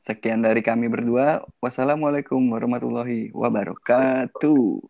Sekian 0.00 0.42
dari 0.42 0.64
kami 0.64 0.90
berdua. 0.90 1.44
Wassalamualaikum 1.62 2.40
warahmatullahi 2.50 3.30
wabarakatuh 3.30 4.82